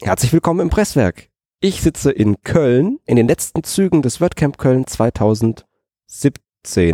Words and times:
Herzlich 0.00 0.32
willkommen 0.32 0.60
im 0.60 0.70
Presswerk. 0.70 1.28
Ich 1.58 1.80
sitze 1.80 2.12
in 2.12 2.40
Köln, 2.42 3.00
in 3.04 3.16
den 3.16 3.26
letzten 3.26 3.64
Zügen 3.64 4.00
des 4.00 4.20
WordCamp 4.20 4.56
Köln 4.56 4.86
2017 4.86 5.64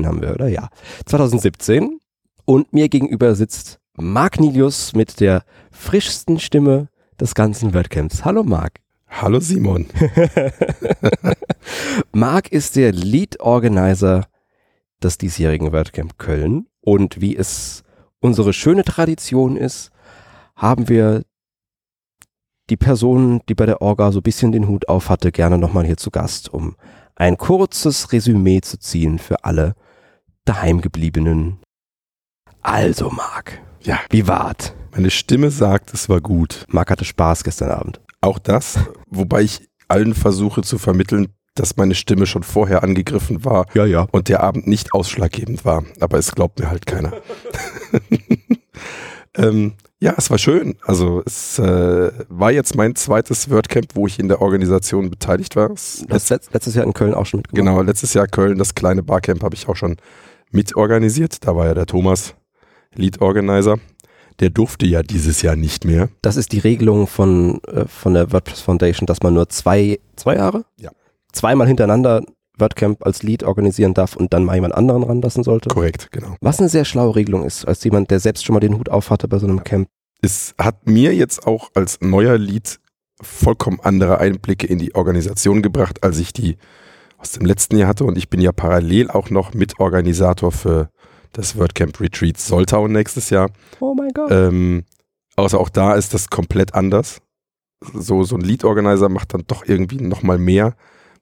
haben 0.06 0.22
wir, 0.22 0.32
oder? 0.32 0.48
Ja. 0.48 0.70
2017. 1.04 2.00
Und 2.46 2.72
mir 2.72 2.88
gegenüber 2.88 3.34
sitzt 3.34 3.78
Marc 3.92 4.40
Nilius 4.40 4.94
mit 4.94 5.20
der 5.20 5.44
frischsten 5.70 6.40
Stimme 6.40 6.88
des 7.20 7.34
ganzen 7.34 7.74
WordCamps. 7.74 8.24
Hallo 8.24 8.42
Marc. 8.42 8.80
Hallo 9.06 9.38
Simon. 9.38 9.86
Marc 12.12 12.50
ist 12.52 12.74
der 12.74 12.92
Lead 12.92 13.38
Organizer 13.40 14.26
des 15.02 15.18
diesjährigen 15.18 15.72
WordCamp 15.72 16.16
Köln. 16.16 16.68
Und 16.80 17.20
wie 17.20 17.36
es 17.36 17.82
unsere 18.20 18.54
schöne 18.54 18.82
Tradition 18.82 19.58
ist, 19.58 19.90
haben 20.56 20.88
wir 20.88 21.24
die 22.70 22.76
Person, 22.76 23.40
die 23.48 23.54
bei 23.54 23.66
der 23.66 23.82
Orga 23.82 24.12
so 24.12 24.20
ein 24.20 24.22
bisschen 24.22 24.52
den 24.52 24.68
Hut 24.68 24.88
auf 24.88 25.10
hatte, 25.10 25.32
gerne 25.32 25.58
nochmal 25.58 25.84
hier 25.84 25.96
zu 25.96 26.10
Gast, 26.10 26.52
um 26.52 26.76
ein 27.16 27.36
kurzes 27.36 28.12
Resümee 28.12 28.60
zu 28.60 28.78
ziehen 28.78 29.18
für 29.18 29.44
alle 29.44 29.74
daheimgebliebenen. 30.44 31.58
Also, 32.62 33.10
Marc. 33.10 33.60
Ja. 33.82 34.00
Wie 34.10 34.26
war's? 34.26 34.74
Meine 34.92 35.10
Stimme 35.10 35.50
sagt, 35.50 35.92
es 35.92 36.08
war 36.08 36.20
gut. 36.20 36.64
Marc 36.68 36.90
hatte 36.90 37.04
Spaß 37.04 37.44
gestern 37.44 37.70
Abend. 37.70 38.00
Auch 38.20 38.38
das, 38.38 38.78
wobei 39.10 39.42
ich 39.42 39.68
allen 39.88 40.14
versuche 40.14 40.62
zu 40.62 40.78
vermitteln, 40.78 41.28
dass 41.54 41.76
meine 41.76 41.94
Stimme 41.94 42.26
schon 42.26 42.42
vorher 42.42 42.82
angegriffen 42.82 43.44
war 43.44 43.66
ja, 43.74 43.84
ja. 43.84 44.06
und 44.10 44.28
der 44.28 44.42
Abend 44.42 44.66
nicht 44.66 44.94
ausschlaggebend 44.94 45.64
war. 45.64 45.84
Aber 46.00 46.18
es 46.18 46.34
glaubt 46.34 46.58
mir 46.58 46.70
halt 46.70 46.86
keiner. 46.86 47.12
ähm, 49.36 49.74
ja, 50.04 50.12
es 50.18 50.28
war 50.28 50.36
schön. 50.36 50.76
Also 50.82 51.22
es 51.24 51.58
äh, 51.58 52.12
war 52.28 52.52
jetzt 52.52 52.76
mein 52.76 52.94
zweites 52.94 53.48
WordCamp, 53.48 53.86
wo 53.94 54.06
ich 54.06 54.18
in 54.18 54.28
der 54.28 54.42
Organisation 54.42 55.08
beteiligt 55.08 55.56
war. 55.56 55.70
Letzt, 55.70 56.30
letztes 56.52 56.74
Jahr 56.74 56.84
in 56.84 56.92
Köln 56.92 57.14
auch 57.14 57.24
schon 57.24 57.38
mitgemacht. 57.38 57.74
Genau, 57.74 57.80
letztes 57.80 58.12
Jahr 58.12 58.26
Köln, 58.26 58.58
das 58.58 58.74
kleine 58.74 59.02
Barcamp 59.02 59.42
habe 59.42 59.54
ich 59.54 59.66
auch 59.66 59.76
schon 59.76 59.96
mitorganisiert. 60.50 61.46
Da 61.46 61.56
war 61.56 61.64
ja 61.64 61.72
der 61.72 61.86
Thomas 61.86 62.34
Lead 62.94 63.22
Organizer. 63.22 63.78
Der 64.40 64.50
durfte 64.50 64.84
ja 64.84 65.02
dieses 65.02 65.40
Jahr 65.40 65.56
nicht 65.56 65.86
mehr. 65.86 66.10
Das 66.20 66.36
ist 66.36 66.52
die 66.52 66.58
Regelung 66.58 67.06
von, 67.06 67.62
äh, 67.64 67.86
von 67.86 68.12
der 68.12 68.30
WordPress 68.30 68.60
Foundation, 68.60 69.06
dass 69.06 69.22
man 69.22 69.32
nur 69.32 69.48
zwei, 69.48 70.00
zwei 70.16 70.34
Jahre? 70.36 70.66
Ja. 70.76 70.90
Zweimal 71.32 71.66
hintereinander 71.66 72.22
WordCamp 72.58 73.04
als 73.04 73.22
Lead 73.22 73.42
organisieren 73.42 73.94
darf 73.94 74.16
und 74.16 74.32
dann 74.32 74.44
mal 74.44 74.54
jemand 74.54 74.74
anderen 74.74 75.02
ranlassen 75.02 75.42
sollte. 75.42 75.68
Korrekt, 75.68 76.10
genau. 76.12 76.36
Was 76.40 76.58
eine 76.58 76.68
sehr 76.68 76.84
schlaue 76.84 77.16
Regelung 77.16 77.44
ist, 77.44 77.66
als 77.66 77.82
jemand, 77.84 78.10
der 78.10 78.20
selbst 78.20 78.44
schon 78.44 78.54
mal 78.54 78.60
den 78.60 78.78
Hut 78.78 78.88
auf 78.88 79.10
hatte 79.10 79.28
bei 79.28 79.38
so 79.38 79.46
einem 79.46 79.64
Camp. 79.64 79.88
Es 80.22 80.54
hat 80.58 80.86
mir 80.86 81.14
jetzt 81.14 81.46
auch 81.46 81.70
als 81.74 82.00
neuer 82.00 82.38
Lead 82.38 82.80
vollkommen 83.20 83.80
andere 83.82 84.18
Einblicke 84.18 84.66
in 84.66 84.78
die 84.78 84.94
Organisation 84.94 85.62
gebracht, 85.62 86.02
als 86.02 86.18
ich 86.18 86.32
die 86.32 86.56
aus 87.18 87.32
dem 87.32 87.46
letzten 87.46 87.76
Jahr 87.76 87.88
hatte 87.88 88.04
und 88.04 88.18
ich 88.18 88.28
bin 88.28 88.40
ja 88.40 88.52
parallel 88.52 89.10
auch 89.10 89.30
noch 89.30 89.54
Mitorganisator 89.54 90.52
für 90.52 90.90
das 91.32 91.56
WordCamp 91.58 92.00
Retreat 92.00 92.38
Soltau 92.38 92.88
nächstes 92.88 93.30
Jahr. 93.30 93.50
Oh 93.80 93.94
mein 93.94 94.10
Gott. 94.10 94.30
Ähm, 94.30 94.84
außer 95.36 95.58
auch 95.58 95.68
da 95.68 95.94
ist 95.94 96.14
das 96.14 96.28
komplett 96.28 96.74
anders. 96.74 97.20
So, 97.92 98.24
so 98.24 98.36
ein 98.36 98.40
Lead-Organizer 98.40 99.08
macht 99.08 99.34
dann 99.34 99.44
doch 99.46 99.66
irgendwie 99.66 100.00
nochmal 100.00 100.38
mehr 100.38 100.74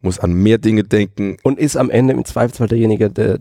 muss 0.03 0.19
an 0.19 0.33
mehr 0.33 0.59
Dinge 0.59 0.85
denken. 0.85 1.37
Und 1.43 1.59
ist 1.59 1.77
am 1.77 1.91
Ende 1.91 2.13
im 2.15 2.25
Zweifelsfall 2.25 2.69
derjenige, 2.69 3.11
der, 3.11 3.41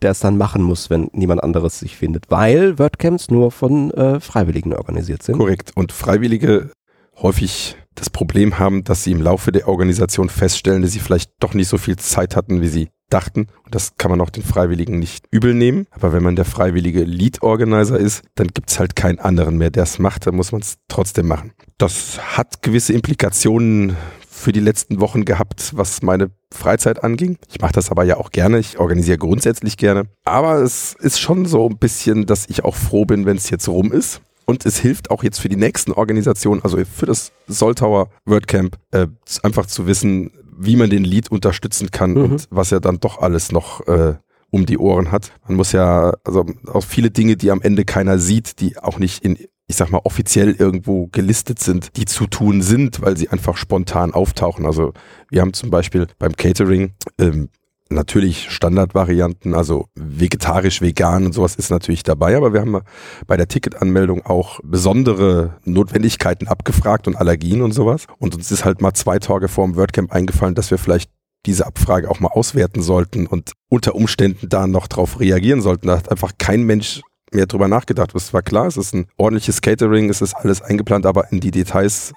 der 0.00 0.10
es 0.12 0.20
dann 0.20 0.36
machen 0.36 0.62
muss, 0.62 0.90
wenn 0.90 1.08
niemand 1.12 1.42
anderes 1.42 1.78
sich 1.78 1.96
findet. 1.96 2.30
Weil 2.30 2.78
WordCamps 2.78 3.30
nur 3.30 3.50
von 3.50 3.90
äh, 3.92 4.20
Freiwilligen 4.20 4.74
organisiert 4.74 5.22
sind. 5.22 5.38
Korrekt. 5.38 5.72
Und 5.74 5.92
Freiwillige 5.92 6.70
häufig 7.16 7.76
das 7.94 8.10
Problem 8.10 8.58
haben, 8.58 8.84
dass 8.84 9.04
sie 9.04 9.12
im 9.12 9.20
Laufe 9.20 9.52
der 9.52 9.68
Organisation 9.68 10.28
feststellen, 10.28 10.82
dass 10.82 10.92
sie 10.92 10.98
vielleicht 10.98 11.30
doch 11.40 11.54
nicht 11.54 11.68
so 11.68 11.78
viel 11.78 11.96
Zeit 11.96 12.36
hatten, 12.36 12.62
wie 12.62 12.68
sie 12.68 12.88
dachten. 13.10 13.46
Und 13.64 13.74
das 13.74 13.96
kann 13.98 14.10
man 14.10 14.20
auch 14.20 14.30
den 14.30 14.42
Freiwilligen 14.42 14.98
nicht 14.98 15.26
übel 15.30 15.54
nehmen. 15.54 15.86
Aber 15.90 16.12
wenn 16.12 16.22
man 16.22 16.36
der 16.36 16.44
freiwillige 16.44 17.04
Lead-Organizer 17.04 17.98
ist, 17.98 18.22
dann 18.34 18.48
gibt 18.48 18.70
es 18.70 18.78
halt 18.78 18.96
keinen 18.96 19.18
anderen 19.18 19.58
mehr, 19.58 19.70
der 19.70 19.82
es 19.82 19.98
macht. 19.98 20.26
Dann 20.26 20.34
muss 20.34 20.52
man 20.52 20.62
es 20.62 20.78
trotzdem 20.88 21.28
machen. 21.28 21.52
Das 21.78 22.18
hat 22.36 22.62
gewisse 22.62 22.92
Implikationen 22.94 23.96
für 24.32 24.52
die 24.52 24.60
letzten 24.60 25.00
Wochen 25.00 25.24
gehabt, 25.24 25.76
was 25.76 26.02
meine 26.02 26.30
Freizeit 26.50 27.04
anging. 27.04 27.36
Ich 27.50 27.60
mache 27.60 27.74
das 27.74 27.90
aber 27.90 28.04
ja 28.04 28.16
auch 28.16 28.30
gerne. 28.30 28.58
Ich 28.58 28.78
organisiere 28.78 29.18
grundsätzlich 29.18 29.76
gerne. 29.76 30.04
Aber 30.24 30.62
es 30.62 30.94
ist 30.98 31.20
schon 31.20 31.44
so 31.44 31.68
ein 31.68 31.76
bisschen, 31.76 32.26
dass 32.26 32.48
ich 32.48 32.64
auch 32.64 32.74
froh 32.74 33.04
bin, 33.04 33.26
wenn 33.26 33.36
es 33.36 33.50
jetzt 33.50 33.68
rum 33.68 33.92
ist. 33.92 34.22
Und 34.44 34.66
es 34.66 34.78
hilft 34.78 35.10
auch 35.10 35.22
jetzt 35.22 35.38
für 35.38 35.48
die 35.48 35.56
nächsten 35.56 35.92
Organisationen, 35.92 36.62
also 36.64 36.78
für 36.84 37.06
das 37.06 37.32
Soltauer 37.46 38.08
WordCamp, 38.24 38.76
äh, 38.90 39.06
einfach 39.42 39.66
zu 39.66 39.86
wissen, 39.86 40.32
wie 40.58 40.76
man 40.76 40.90
den 40.90 41.04
Lead 41.04 41.30
unterstützen 41.30 41.90
kann 41.90 42.12
mhm. 42.12 42.24
und 42.24 42.48
was 42.50 42.72
er 42.72 42.80
dann 42.80 42.98
doch 42.98 43.20
alles 43.20 43.52
noch 43.52 43.86
äh, 43.86 44.14
um 44.50 44.66
die 44.66 44.78
Ohren 44.78 45.12
hat. 45.12 45.32
Man 45.46 45.56
muss 45.56 45.72
ja, 45.72 46.14
also 46.24 46.46
auch 46.66 46.84
viele 46.84 47.10
Dinge, 47.10 47.36
die 47.36 47.50
am 47.50 47.62
Ende 47.62 47.84
keiner 47.84 48.18
sieht, 48.18 48.60
die 48.60 48.78
auch 48.78 48.98
nicht 48.98 49.24
in 49.24 49.38
ich 49.72 49.76
sag 49.78 49.90
mal, 49.90 50.02
offiziell 50.04 50.54
irgendwo 50.58 51.06
gelistet 51.12 51.58
sind, 51.58 51.96
die 51.96 52.04
zu 52.04 52.26
tun 52.26 52.60
sind, 52.60 53.00
weil 53.00 53.16
sie 53.16 53.30
einfach 53.30 53.56
spontan 53.56 54.12
auftauchen. 54.12 54.66
Also 54.66 54.92
wir 55.30 55.40
haben 55.40 55.54
zum 55.54 55.70
Beispiel 55.70 56.08
beim 56.18 56.36
Catering 56.36 56.92
ähm, 57.18 57.48
natürlich 57.88 58.50
Standardvarianten, 58.50 59.54
also 59.54 59.86
vegetarisch, 59.94 60.82
vegan 60.82 61.24
und 61.24 61.32
sowas 61.32 61.54
ist 61.56 61.70
natürlich 61.70 62.02
dabei, 62.02 62.36
aber 62.36 62.52
wir 62.52 62.60
haben 62.60 62.80
bei 63.26 63.38
der 63.38 63.48
Ticketanmeldung 63.48 64.26
auch 64.26 64.60
besondere 64.62 65.54
Notwendigkeiten 65.64 66.48
abgefragt 66.48 67.06
und 67.06 67.16
Allergien 67.16 67.62
und 67.62 67.72
sowas. 67.72 68.04
Und 68.18 68.34
uns 68.34 68.52
ist 68.52 68.66
halt 68.66 68.82
mal 68.82 68.92
zwei 68.92 69.18
Tage 69.20 69.48
vor 69.48 69.64
dem 69.66 69.76
WordCamp 69.76 70.12
eingefallen, 70.12 70.54
dass 70.54 70.70
wir 70.70 70.76
vielleicht 70.76 71.10
diese 71.46 71.66
Abfrage 71.66 72.10
auch 72.10 72.20
mal 72.20 72.28
auswerten 72.28 72.82
sollten 72.82 73.26
und 73.26 73.52
unter 73.70 73.94
Umständen 73.94 74.50
da 74.50 74.66
noch 74.66 74.86
drauf 74.86 75.18
reagieren 75.18 75.62
sollten. 75.62 75.86
Da 75.86 75.96
hat 75.96 76.10
einfach 76.10 76.32
kein 76.36 76.62
Mensch 76.64 77.00
mehr 77.34 77.46
drüber 77.46 77.68
nachgedacht. 77.68 78.14
Es 78.14 78.32
war 78.32 78.42
klar, 78.42 78.66
es 78.66 78.76
ist 78.76 78.94
ein 78.94 79.06
ordentliches 79.16 79.60
Catering, 79.60 80.10
es 80.10 80.22
ist 80.22 80.34
alles 80.34 80.62
eingeplant, 80.62 81.06
aber 81.06 81.30
in 81.32 81.40
die 81.40 81.50
Details, 81.50 82.12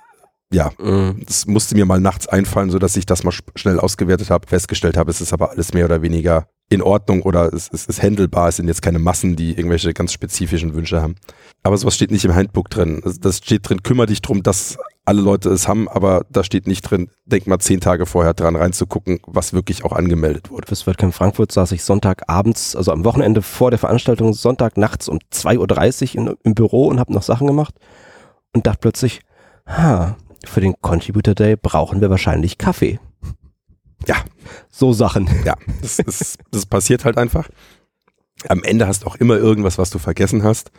ja, 0.52 0.72
mhm. 0.80 1.24
das 1.26 1.46
musste 1.48 1.76
mir 1.76 1.86
mal 1.86 2.00
nachts 2.00 2.28
einfallen, 2.28 2.70
sodass 2.70 2.96
ich 2.96 3.06
das 3.06 3.24
mal 3.24 3.34
schnell 3.56 3.80
ausgewertet 3.80 4.30
habe, 4.30 4.48
festgestellt 4.48 4.98
habe, 4.98 5.12
es 5.12 5.22
ist 5.22 5.34
aber 5.34 5.52
alles 5.52 5.74
mehr 5.74 5.86
oder 5.86 6.02
weniger 6.02 6.48
in 6.70 6.82
Ordnung 6.82 7.22
oder 7.22 7.54
es, 7.54 7.70
es 7.72 7.86
ist 7.86 8.02
handelbar, 8.02 8.50
es 8.50 8.56
sind 8.58 8.68
jetzt 8.68 8.82
keine 8.82 8.98
Massen, 8.98 9.36
die 9.36 9.52
irgendwelche 9.52 9.94
ganz 9.94 10.12
spezifischen 10.14 10.74
Wünsche 10.74 11.02
haben. 11.02 11.16
Aber 11.62 11.78
sowas 11.78 11.96
steht 11.96 12.12
nicht 12.12 12.26
im 12.26 12.34
Handbook 12.34 12.70
drin. 12.70 13.02
Das 13.22 13.38
steht 13.38 13.70
drin, 13.70 13.84
kümmere 13.84 14.08
dich 14.08 14.22
drum, 14.22 14.42
dass 14.42 14.78
alle 15.06 15.22
Leute 15.22 15.50
es 15.50 15.68
haben, 15.68 15.88
aber 15.88 16.26
da 16.32 16.44
steht 16.44 16.66
nicht 16.66 16.82
drin, 16.82 17.10
denk 17.26 17.46
mal 17.46 17.60
zehn 17.60 17.80
Tage 17.80 18.08
vorher 18.08 18.34
dran 18.34 18.56
reinzugucken, 18.56 19.20
was 19.28 19.54
wirklich 19.54 19.86
auch 19.86 19.92
angemeldet 19.92 20.50
wurde. 20.50 20.68
Fürs 20.68 20.88
WordCamp 20.88 21.14
Frankfurt 21.14 21.52
saß 21.52 21.72
ich 21.74 21.84
Sonntagabends, 21.84 22.76
also 22.76 22.92
am 22.92 23.06
Wochenende 23.06 23.44
vor 23.44 23.70
der 23.70 23.80
Veranstaltung, 23.80 24.34
Sonntag 24.34 24.78
nachts 24.78 25.08
um 25.08 25.20
2.30 25.32 26.18
Uhr 26.18 26.38
im 26.44 26.56
Büro 26.56 26.88
und 26.88 27.00
habe 27.00 27.14
noch 27.14 27.22
Sachen 27.22 27.46
gemacht 27.46 27.76
und 28.54 28.66
dachte 28.66 28.80
plötzlich, 28.82 29.22
ha, 29.68 30.18
für 30.44 30.62
den 30.62 30.74
Contributor 30.82 31.36
Day 31.36 31.56
brauchen 31.56 32.02
wir 32.02 32.10
wahrscheinlich 32.10 32.58
Kaffee. 32.58 33.00
Ja. 34.08 34.16
So 34.70 34.94
Sachen. 34.94 35.30
Ja, 35.46 35.56
das, 35.82 36.00
ist, 36.00 36.38
das 36.52 36.66
passiert 36.66 37.06
halt 37.06 37.18
einfach. 37.18 37.50
Am 38.48 38.64
Ende 38.64 38.88
hast 38.88 39.04
du 39.04 39.08
auch 39.08 39.16
immer 39.16 39.38
irgendwas, 39.38 39.78
was 39.78 39.90
du 39.90 40.00
vergessen 40.00 40.44
hast. 40.44 40.72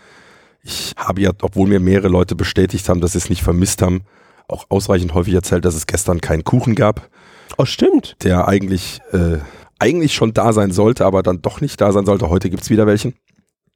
Ich 0.62 0.94
habe 0.96 1.20
ja, 1.20 1.30
obwohl 1.42 1.68
mir 1.68 1.80
mehrere 1.80 2.08
Leute 2.08 2.34
bestätigt 2.34 2.88
haben, 2.88 3.00
dass 3.00 3.12
sie 3.12 3.18
es 3.18 3.30
nicht 3.30 3.42
vermisst 3.42 3.82
haben, 3.82 4.02
auch 4.48 4.66
ausreichend 4.68 5.14
häufig 5.14 5.34
erzählt, 5.34 5.64
dass 5.64 5.74
es 5.74 5.86
gestern 5.86 6.20
keinen 6.20 6.44
Kuchen 6.44 6.74
gab. 6.74 7.08
Oh, 7.56 7.64
stimmt. 7.64 8.16
Der 8.22 8.48
eigentlich, 8.48 9.00
äh, 9.12 9.38
eigentlich 9.78 10.14
schon 10.14 10.34
da 10.34 10.52
sein 10.52 10.72
sollte, 10.72 11.04
aber 11.04 11.22
dann 11.22 11.42
doch 11.42 11.60
nicht 11.60 11.80
da 11.80 11.92
sein 11.92 12.06
sollte. 12.06 12.28
Heute 12.28 12.50
gibt 12.50 12.62
es 12.62 12.70
wieder 12.70 12.86
welchen. 12.86 13.14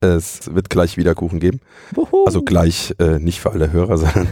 Es 0.00 0.54
wird 0.54 0.70
gleich 0.70 0.96
wieder 0.96 1.14
Kuchen 1.14 1.40
geben. 1.40 1.60
Uhu. 1.96 2.24
Also 2.24 2.42
gleich 2.42 2.94
äh, 2.98 3.18
nicht 3.18 3.40
für 3.40 3.52
alle 3.52 3.70
Hörer, 3.72 3.98
sondern. 3.98 4.28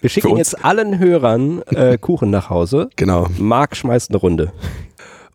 Wir 0.00 0.10
schicken 0.10 0.36
jetzt 0.36 0.64
allen 0.64 0.98
Hörern 0.98 1.62
äh, 1.62 1.98
Kuchen 2.00 2.30
nach 2.30 2.50
Hause. 2.50 2.88
Genau. 2.96 3.26
Marc 3.38 3.76
schmeißt 3.76 4.10
eine 4.10 4.18
Runde. 4.18 4.52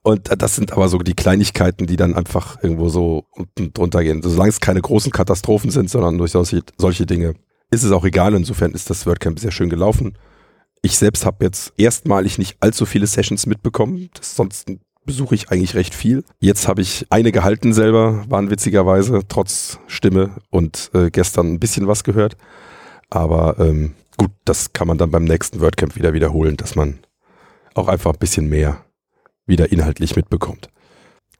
Und 0.02 0.30
das 0.40 0.56
sind 0.56 0.72
aber 0.72 0.88
so 0.88 1.00
die 1.00 1.16
Kleinigkeiten, 1.16 1.88
die 1.88 1.96
dann 1.96 2.14
einfach 2.14 2.62
irgendwo 2.62 2.90
so 2.90 3.26
unten 3.32 3.74
drunter 3.74 4.04
gehen. 4.04 4.22
Solange 4.22 4.50
es 4.50 4.60
keine 4.60 4.82
großen 4.82 5.12
Katastrophen 5.12 5.72
sind, 5.72 5.90
sondern 5.90 6.18
durch 6.20 6.32
solche, 6.32 6.62
solche 6.78 7.08
Dinge, 7.08 7.34
ist 7.72 7.84
es 7.84 7.92
auch 7.92 8.06
egal. 8.06 8.36
Insofern 8.36 8.72
ist 8.72 8.90
das 8.90 9.08
WordCamp 9.08 9.40
sehr 9.40 9.52
schön 9.52 9.70
gelaufen. 9.70 10.16
Ich 10.84 10.98
selbst 10.98 11.26
habe 11.26 11.44
jetzt 11.44 11.74
erstmalig 11.78 12.38
nicht 12.38 12.58
allzu 12.60 12.86
viele 12.86 13.08
Sessions 13.08 13.48
mitbekommen. 13.48 14.10
Das, 14.14 14.36
sonst 14.36 14.68
besuche 15.06 15.34
ich 15.34 15.50
eigentlich 15.50 15.74
recht 15.76 15.96
viel. 15.96 16.24
Jetzt 16.40 16.68
habe 16.68 16.82
ich 16.82 17.08
eine 17.10 17.32
gehalten 17.32 17.74
selber, 17.74 18.26
waren 18.30 18.52
witzigerweise, 18.52 19.22
trotz 19.28 19.80
Stimme 19.88 20.36
und 20.52 20.92
äh, 20.94 21.10
gestern 21.10 21.54
ein 21.54 21.60
bisschen 21.60 21.88
was 21.88 22.04
gehört. 22.04 22.38
Aber 23.10 23.56
ähm, 23.60 23.94
gut, 24.18 24.32
das 24.46 24.74
kann 24.74 24.88
man 24.88 24.98
dann 24.98 25.12
beim 25.12 25.24
nächsten 25.24 25.62
WordCamp 25.62 25.96
wieder 25.96 26.14
wiederholen, 26.14 26.58
dass 26.58 26.76
man 26.76 27.00
auch 27.74 27.88
einfach 27.88 28.14
ein 28.14 28.20
bisschen 28.20 28.50
mehr 28.50 28.86
wieder 29.46 29.72
inhaltlich 29.72 30.16
mitbekommt. 30.16 30.70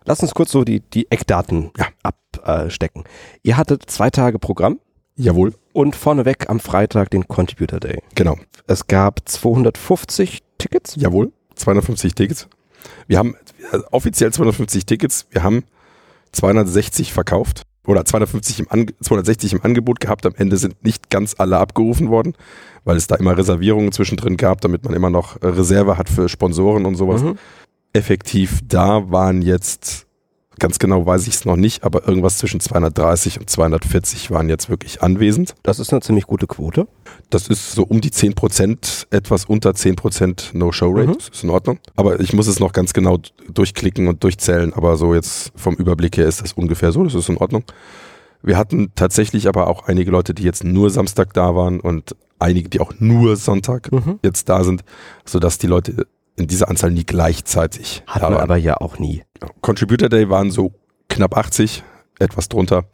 Lass 0.04 0.22
uns 0.22 0.34
kurz 0.34 0.52
so 0.52 0.64
die, 0.64 0.82
die 0.82 1.10
Eckdaten 1.10 1.72
ja. 1.78 1.88
abstecken. 2.04 3.04
Ihr 3.42 3.58
hattet 3.58 3.90
zwei 3.90 4.10
Tage 4.10 4.38
Programm. 4.38 4.80
Jawohl. 5.16 5.56
Und 5.74 5.96
vorneweg 5.96 6.50
am 6.50 6.60
Freitag 6.60 7.10
den 7.10 7.28
Contributor 7.28 7.80
Day. 7.80 8.02
Genau. 8.14 8.38
Es 8.68 8.88
gab 8.88 9.28
250 9.28 10.44
Tickets. 10.58 10.96
Jawohl, 10.98 11.32
250 11.56 12.14
Tickets. 12.14 12.48
Wir 13.08 13.18
haben 13.18 13.36
äh, 13.72 13.80
offiziell 13.92 14.32
250 14.32 14.86
Tickets. 14.86 15.26
Wir 15.32 15.42
haben 15.42 15.64
260 16.34 17.14
verkauft 17.14 17.64
oder 17.88 18.06
250 18.06 18.60
im 18.60 18.68
Ange 18.70 18.88
260 19.02 19.54
im 19.54 19.62
Angebot 19.62 20.00
gehabt. 20.00 20.26
Am 20.26 20.34
Ende 20.36 20.58
sind 20.58 20.84
nicht 20.84 21.10
ganz 21.10 21.36
alle 21.38 21.58
abgerufen 21.58 22.10
worden, 22.10 22.34
weil 22.84 22.98
es 22.98 23.08
da 23.08 23.16
immer 23.16 23.38
Reservierungen 23.38 23.92
zwischendrin 23.92 24.38
gab, 24.38 24.62
damit 24.62 24.84
man 24.84 24.94
immer 24.94 25.10
noch 25.10 25.42
Reserve 25.42 25.98
hat 25.98 26.10
für 26.10 26.30
Sponsoren 26.30 26.86
und 26.86 26.96
sowas. 26.96 27.24
Mhm. 27.24 27.38
Effektiv 27.94 28.60
da 28.68 29.10
waren 29.12 29.42
jetzt, 29.42 30.05
ganz 30.60 30.80
genau 30.80 31.06
weiß 31.06 31.28
ich 31.28 31.36
es 31.36 31.46
noch 31.46 31.56
nicht, 31.56 31.84
aber 31.84 32.08
irgendwas 32.08 32.38
zwischen 32.38 32.60
230 32.60 33.40
und 33.40 33.50
240 33.50 34.32
waren 34.32 34.50
jetzt 34.50 34.70
wirklich 34.70 35.02
anwesend. 35.02 35.56
Das 35.64 35.80
ist 35.80 35.92
eine 35.92 36.02
ziemlich 36.02 36.26
gute 36.26 36.48
Quote. 36.48 36.88
Das 37.30 37.48
ist 37.48 37.72
so 37.74 37.84
um 37.84 38.02
die 38.02 38.12
10%, 38.12 39.08
etwas 39.12 39.46
unter 39.46 39.72
10% 39.72 40.56
No-Show-Rate. 40.58 41.08
Mhm. 41.08 41.14
Das 41.18 41.30
ist 41.30 41.44
in 41.44 41.50
Ordnung. 41.50 41.80
Aber 41.96 42.20
ich 42.20 42.34
muss 42.34 42.48
es 42.48 42.60
noch 42.60 42.74
ganz 42.74 42.94
genau 42.94 43.20
durchklicken 43.52 44.08
und 44.08 44.24
durchzählen. 44.24 44.74
Aber 44.74 44.98
so 44.98 45.14
jetzt 45.14 45.52
vom 45.56 45.76
Überblick 45.76 46.18
her 46.18 46.28
ist 46.28 46.42
das 46.42 46.54
ungefähr 46.54 46.92
so. 46.92 47.04
Das 47.04 47.14
ist 47.14 47.30
in 47.30 47.38
Ordnung. 47.38 47.64
Wir 48.44 48.58
hatten 48.58 48.92
tatsächlich 48.96 49.48
aber 49.48 49.68
auch 49.68 49.88
einige 49.88 50.12
Leute, 50.12 50.34
die 50.34 50.44
jetzt 50.44 50.64
nur 50.64 50.90
Samstag 50.90 51.34
da 51.34 51.56
waren 51.56 51.80
und 51.80 52.16
einige, 52.38 52.70
die 52.70 52.80
auch 52.80 52.94
nur 53.00 53.38
Sonntag 53.38 53.92
Mhm. 53.92 54.20
jetzt 54.24 54.50
da 54.50 54.64
sind, 54.64 54.84
sodass 55.26 55.58
die 55.58 55.68
Leute 55.68 56.06
in 56.38 56.48
dieser 56.48 56.70
Anzahl 56.70 56.92
nie 56.92 57.06
gleichzeitig 57.06 58.04
Hat 58.08 58.22
man 58.24 58.34
aber 58.36 58.58
ja 58.58 58.78
auch 58.78 59.00
nie. 59.00 59.24
Contributor 59.62 60.10
Day 60.10 60.30
waren 60.30 60.52
so 60.52 60.74
knapp 61.10 61.38
80, 61.38 61.84
etwas 62.20 62.50
drunter. 62.50 62.86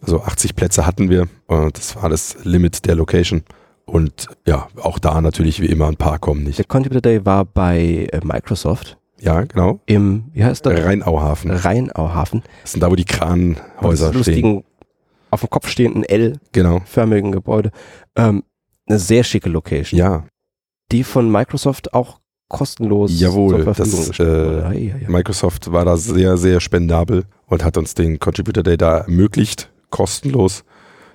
Also 0.00 0.22
80 0.22 0.54
Plätze 0.56 0.86
hatten 0.86 1.10
wir. 1.10 1.28
Und 1.46 1.76
das 1.76 1.96
war 1.96 2.08
das 2.08 2.36
Limit 2.44 2.86
der 2.86 2.94
Location. 2.94 3.42
Und 3.84 4.28
ja, 4.46 4.68
auch 4.82 4.98
da 4.98 5.20
natürlich 5.20 5.60
wie 5.60 5.66
immer 5.66 5.88
ein 5.88 5.96
paar 5.96 6.18
kommen 6.18 6.40
Der 6.44 6.48
nicht. 6.48 6.68
Contributor 6.68 7.00
Day 7.02 7.24
war 7.26 7.44
bei 7.44 8.08
äh, 8.12 8.20
Microsoft 8.22 8.98
Ja, 9.20 9.42
genau. 9.42 9.80
im, 9.86 10.24
wie 10.34 10.44
heißt 10.44 10.64
das? 10.66 10.84
Rheinauhafen. 10.84 11.50
Rheinauhafen. 11.50 12.42
Das 12.62 12.72
sind 12.72 12.80
da, 12.82 12.90
wo 12.90 12.96
die 12.96 13.04
Kranhäuser 13.06 14.12
Das 14.12 14.22
stehen. 14.22 14.34
lustigen, 14.52 14.64
auf 15.30 15.40
dem 15.40 15.50
Kopf 15.50 15.68
stehenden 15.68 16.04
L-förmigen 16.04 17.32
Genau. 17.32 17.40
Gebäude. 17.40 17.70
Ähm, 18.16 18.44
eine 18.88 18.98
sehr 18.98 19.24
schicke 19.24 19.48
Location, 19.50 19.98
Ja, 19.98 20.24
die 20.92 21.02
von 21.04 21.30
Microsoft 21.30 21.92
auch 21.92 22.20
kostenlos 22.48 23.18
Jawohl, 23.20 23.64
das, 23.64 24.18
äh. 24.18 24.22
Ei, 24.22 24.66
ei, 24.66 24.94
ei. 24.94 25.06
Microsoft 25.08 25.70
war 25.70 25.84
da 25.84 25.96
sehr, 25.96 26.36
sehr 26.36 26.60
spendabel 26.60 27.24
und 27.46 27.64
hat 27.64 27.76
uns 27.76 27.94
den 27.94 28.18
Contributor 28.18 28.62
Day 28.62 28.76
da 28.76 28.98
ermöglicht, 28.98 29.70
kostenlos. 29.90 30.64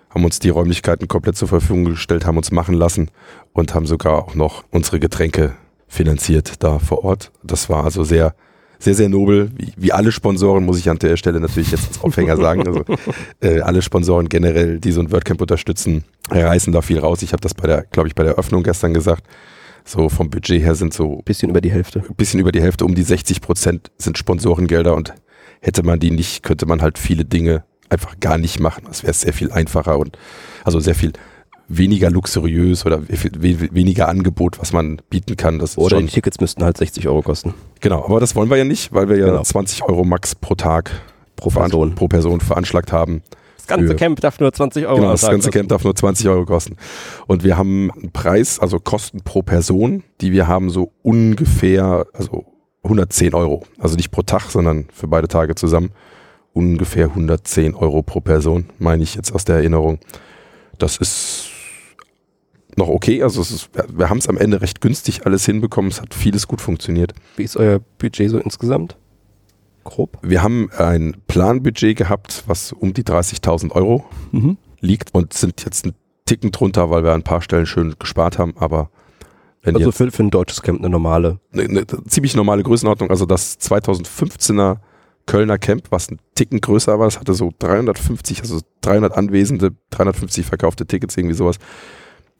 Haben 0.10 0.26
uns 0.26 0.38
die 0.38 0.50
Räumlichkeiten 0.50 1.08
komplett 1.08 1.36
zur 1.36 1.48
Verfügung 1.48 1.86
gestellt, 1.86 2.26
haben 2.26 2.38
uns 2.38 2.52
machen 2.52 2.76
lassen 2.76 3.10
und 3.52 3.74
haben 3.74 3.88
sogar 3.88 4.14
auch 4.14 4.36
noch 4.36 4.64
unsere 4.70 5.00
Getränke 5.00 5.56
finanziert 5.88 6.64
da 6.64 6.78
vor 6.78 7.04
Ort. 7.04 7.32
Das 7.42 7.68
war 7.68 7.84
also 7.84 8.04
sehr, 8.04 8.36
sehr, 8.78 8.94
sehr 8.94 9.10
nobel. 9.10 9.52
Wie, 9.56 9.74
wie 9.76 9.92
alle 9.92 10.12
Sponsoren, 10.12 10.66
muss 10.66 10.78
ich 10.78 10.90
an 10.90 11.00
der 11.00 11.18
Stelle 11.18 11.40
natürlich 11.40 11.72
jetzt 11.72 11.88
als 11.88 12.02
Aufhänger 12.02 12.38
sagen. 12.38 12.68
Also, 12.68 12.84
äh, 13.42 13.62
alle 13.62 13.82
Sponsoren 13.82 14.30
generell, 14.30 14.80
die 14.80 14.92
so 14.92 15.02
ein 15.02 15.12
WordCamp 15.12 15.42
unterstützen, 15.42 16.04
reißen 16.30 16.72
da 16.74 16.82
viel 16.82 17.00
raus. 17.00 17.24
Ich 17.24 17.34
habe 17.34 17.42
das 17.42 17.56
bei 17.56 17.66
der, 17.66 17.84
glaube 17.84 18.08
ich, 18.08 18.14
bei 18.14 18.24
der 18.24 18.34
Eröffnung 18.34 18.62
gestern 18.62 18.94
gesagt. 18.94 19.24
So 19.86 20.10
vom 20.10 20.30
Budget 20.30 20.62
her 20.62 20.76
sind 20.76 20.94
so 20.94 21.22
Bisschen 21.26 21.50
über 21.50 21.62
die 21.62 21.72
Hälfte. 21.72 22.02
bisschen 22.18 22.40
über 22.40 22.52
die 22.52 22.62
Hälfte, 22.62 22.86
um 22.86 22.96
die 22.96 23.04
60 23.04 23.42
Prozent 23.42 23.92
sind 23.98 24.18
Sponsorengelder 24.18 24.96
und 24.96 25.14
hätte 25.62 25.84
man 25.84 26.00
die 26.00 26.12
nicht, 26.12 26.44
könnte 26.44 26.66
man 26.66 26.82
halt 26.82 26.98
viele 26.98 27.26
Dinge 27.26 27.64
einfach 27.90 28.20
gar 28.20 28.38
nicht 28.38 28.60
machen. 28.60 28.86
Das 28.88 29.04
wäre 29.04 29.14
sehr 29.14 29.34
viel 29.34 29.52
einfacher 29.52 29.98
und 30.00 30.18
also 30.64 30.80
sehr 30.80 30.96
viel 30.96 31.12
weniger 31.68 32.10
luxuriös 32.10 32.86
oder 32.86 33.08
we- 33.08 33.32
we- 33.40 33.70
weniger 33.74 34.08
Angebot, 34.10 34.60
was 34.60 34.74
man 34.74 35.02
bieten 35.10 35.38
kann. 35.38 35.60
Das 35.60 35.78
Oder 35.78 36.00
die 36.02 36.08
Tickets 36.08 36.40
müssten 36.40 36.64
halt 36.64 36.78
60 36.78 37.08
Euro 37.08 37.22
kosten. 37.22 37.54
genau, 37.80 38.04
aber 38.06 38.20
das 38.20 38.36
wollen 38.36 38.50
wir 38.50 38.58
ja 38.58 38.66
nicht, 38.66 38.94
weil 38.94 39.10
wir 39.10 39.18
ja 39.18 39.28
Genau. 39.28 39.44
20 39.44 39.84
Euro 39.84 40.04
max 40.04 40.36
pro 40.36 40.56
Tag 40.56 40.92
Pro 41.36 41.50
Person. 41.50 41.96
pro 41.96 42.08
Person 42.08 42.40
veranschlagt 42.42 42.92
haben. 42.92 43.22
Das 43.66 43.68
ganze 43.78 43.88
Für- 43.88 43.96
Camp 43.96 44.20
darf 44.20 44.40
nur 44.42 44.52
20 44.52 44.86
Euro 44.88 44.96
Genau, 44.96 45.08
am 45.08 45.14
das 45.14 45.22
ganze 45.22 45.36
kosten. 45.38 45.52
Camp 45.52 45.70
darf 45.70 45.84
nur 45.86 45.96
20 45.96 46.28
Euro 46.28 46.46
kosten. 46.46 46.76
Und 47.28 47.44
wir 47.46 47.56
haben 47.58 47.92
einen 47.92 48.12
Preis, 48.12 48.60
also 48.60 48.78
Kosten 48.80 49.22
pro 49.22 49.42
Person, 49.42 50.04
die 50.20 50.34
wir 50.34 50.48
haben 50.48 50.70
so 50.70 50.92
ungefähr, 51.02 52.06
also 52.14 52.46
110 52.84 53.34
Euro. 53.34 53.64
Also 53.80 53.96
nicht 53.96 54.12
pro 54.12 54.22
Tag, 54.24 54.50
sondern 54.52 54.88
für 54.92 55.08
beide 55.08 55.30
Tage 55.30 55.56
zusammen. 55.56 55.92
Ungefähr 56.52 57.06
110 57.06 57.74
Euro 57.74 58.04
pro 58.04 58.20
Person, 58.20 58.66
meine 58.80 59.02
ich 59.02 59.16
jetzt 59.16 59.34
aus 59.34 59.46
der 59.46 59.56
Erinnerung. 59.56 60.00
Das 60.78 60.98
ist 60.98 61.46
noch 62.76 62.90
okay. 62.90 63.24
Also 63.24 63.42
ist, 63.42 63.70
wir 63.96 64.10
haben 64.10 64.18
es 64.18 64.28
am 64.28 64.38
Ende 64.38 64.62
recht 64.62 64.82
günstig 64.82 65.26
alles 65.26 65.46
hinbekommen. 65.46 65.90
Es 65.90 66.02
hat 66.02 66.14
vieles 66.14 66.48
gut 66.48 66.60
funktioniert. 66.60 67.14
Wie 67.38 67.44
ist 67.44 67.56
euer 67.56 67.80
Budget 67.98 68.30
so 68.30 68.40
insgesamt? 68.40 68.98
Grob? 69.84 70.18
Wir 70.22 70.42
haben 70.44 70.70
ein 70.78 71.16
Planbudget 71.28 71.98
gehabt, 71.98 72.44
was 72.48 72.72
um 72.72 72.94
die 72.94 73.04
30.000 73.04 73.72
Euro 73.72 74.06
Mhm. 74.32 74.58
liegt 74.80 75.14
und 75.14 75.34
sind 75.34 75.64
jetzt 75.66 75.86
einen 75.86 75.96
Ticken 76.26 76.52
drunter, 76.52 76.90
weil 76.90 77.04
wir 77.04 77.12
an 77.12 77.20
ein 77.22 77.24
paar 77.24 77.42
Stellen 77.42 77.66
schön 77.66 77.96
gespart 78.00 78.38
haben, 78.40 78.54
aber 78.58 78.90
wenn 79.62 79.76
Also 79.78 79.92
für, 79.92 80.12
für 80.12 80.24
ein 80.24 80.30
deutsches 80.30 80.62
Camp 80.62 80.80
eine 80.80 80.90
normale. 80.90 81.40
eine, 81.54 81.64
eine 81.64 81.86
ziemlich 82.08 82.36
normale 82.36 82.64
Größenordnung, 82.64 83.10
also 83.10 83.26
das 83.26 83.60
2015er 83.60 84.78
Kölner 85.26 85.58
Camp, 85.58 85.84
was 85.90 86.10
ein 86.12 86.20
Ticken 86.36 86.60
größer 86.60 87.00
war, 87.00 87.08
das 87.08 87.18
hatte 87.20 87.34
so 87.34 87.52
350, 87.60 88.42
also 88.42 88.60
300 88.82 89.14
Anwesende, 89.16 89.72
350 89.92 90.46
verkaufte 90.46 90.86
Tickets, 90.86 91.16
irgendwie 91.16 91.36
sowas. 91.36 91.58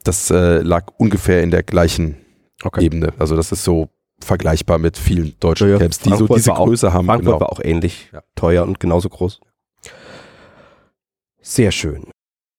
Das 0.02 0.30
äh, 0.30 0.58
lag 0.60 0.88
ungefähr 0.98 1.42
in 1.42 1.50
der 1.50 1.62
gleichen 1.62 2.16
Okay. 2.62 2.84
Ebene. 2.84 3.12
Also 3.18 3.36
das 3.36 3.52
ist 3.52 3.64
so 3.64 3.88
vergleichbar 4.24 4.78
mit 4.78 4.98
vielen 4.98 5.34
deutschen 5.40 5.70
Ja, 5.70 5.78
Camps, 5.78 5.98
die 6.00 6.10
so 6.10 6.16
Frankfurt 6.16 6.38
diese 6.38 6.50
war 6.50 6.58
auch- 6.60 6.66
Größe 6.66 6.92
haben. 6.92 7.06
Frankfurt 7.06 7.26
genau. 7.34 7.40
war 7.40 7.52
auch 7.52 7.60
ähnlich 7.62 8.08
Ja. 8.12 8.22
teuer 8.34 8.64
und 8.64 8.80
genauso 8.80 9.08
groß. 9.08 9.40
Sehr 11.40 11.70
schön. 11.72 12.04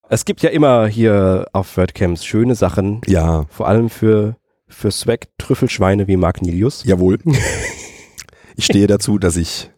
Es 0.10 0.26
gibt 0.26 0.42
ja 0.42 0.50
immer 0.52 0.88
hier 0.88 1.48
auf 1.54 1.78
WordCamps 1.78 2.24
schöne 2.24 2.54
Sachen, 2.56 3.02
Ja, 3.08 3.46
vor 3.50 3.68
allem 3.68 3.90
für, 3.90 4.38
für 4.68 4.92
Swag 4.92 5.28
Trüffelschweine 5.40 6.08
wie 6.08 6.18
Mark 6.18 6.42
Nilius. 6.42 6.84
jawohl. 6.86 7.18
ich 8.56 8.66
stehe 8.66 8.88
dazu, 8.88 9.18
dass 9.18 9.36
ich 9.36 9.72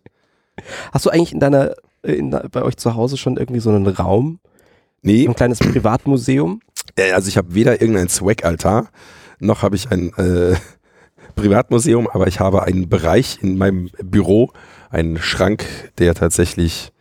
Hast 0.92 1.06
du 1.06 1.10
eigentlich 1.12 1.32
in 1.34 1.40
deiner, 1.40 1.76
in, 2.04 2.32
bei 2.52 2.64
euch 2.64 2.76
zu 2.78 2.96
Hause 2.96 3.16
schon 3.16 3.38
irgendwie 3.38 3.60
so 3.62 3.70
einen 3.70 3.88
Raum, 3.88 4.40
Nee, 5.04 5.24
so 5.24 5.30
ein 5.30 5.36
kleines 5.36 5.60
Privatmuseum? 5.60 6.60
Also 7.14 7.30
ich 7.30 7.38
habe 7.38 7.54
weder 7.54 7.80
irgendein 7.80 8.10
Swag-Altar, 8.10 8.90
noch 9.40 9.62
habe 9.62 9.76
ich 9.76 9.92
ein 9.92 10.12
äh, 10.18 10.56
Privatmuseum, 11.38 12.10
aber 12.10 12.28
ich 12.28 12.42
habe 12.42 12.64
einen 12.64 12.90
Bereich 12.90 13.40
in 13.42 13.58
meinem 13.58 13.90
Büro, 14.04 14.52
einen 14.90 15.18
Schrank, 15.18 15.66
der 15.98 16.14
tatsächlich 16.16 16.92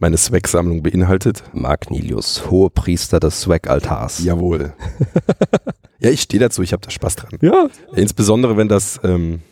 meine 0.00 0.16
Swag-Sammlung 0.16 0.82
beinhaltet. 0.82 1.44
Mark 1.52 1.90
Nilius, 1.90 2.50
Hohepriester 2.50 3.20
des 3.20 3.42
Swag-Altars. 3.42 4.24
Jawohl. 4.24 4.72
ja, 6.00 6.10
ich 6.10 6.22
stehe 6.22 6.40
dazu, 6.40 6.62
ich 6.62 6.72
habe 6.72 6.82
da 6.82 6.90
Spaß 6.90 7.16
dran. 7.16 7.38
Ja. 7.40 7.68
Insbesondere, 7.94 8.56
wenn 8.56 8.68
das 8.68 8.98
ähm, 9.04 9.42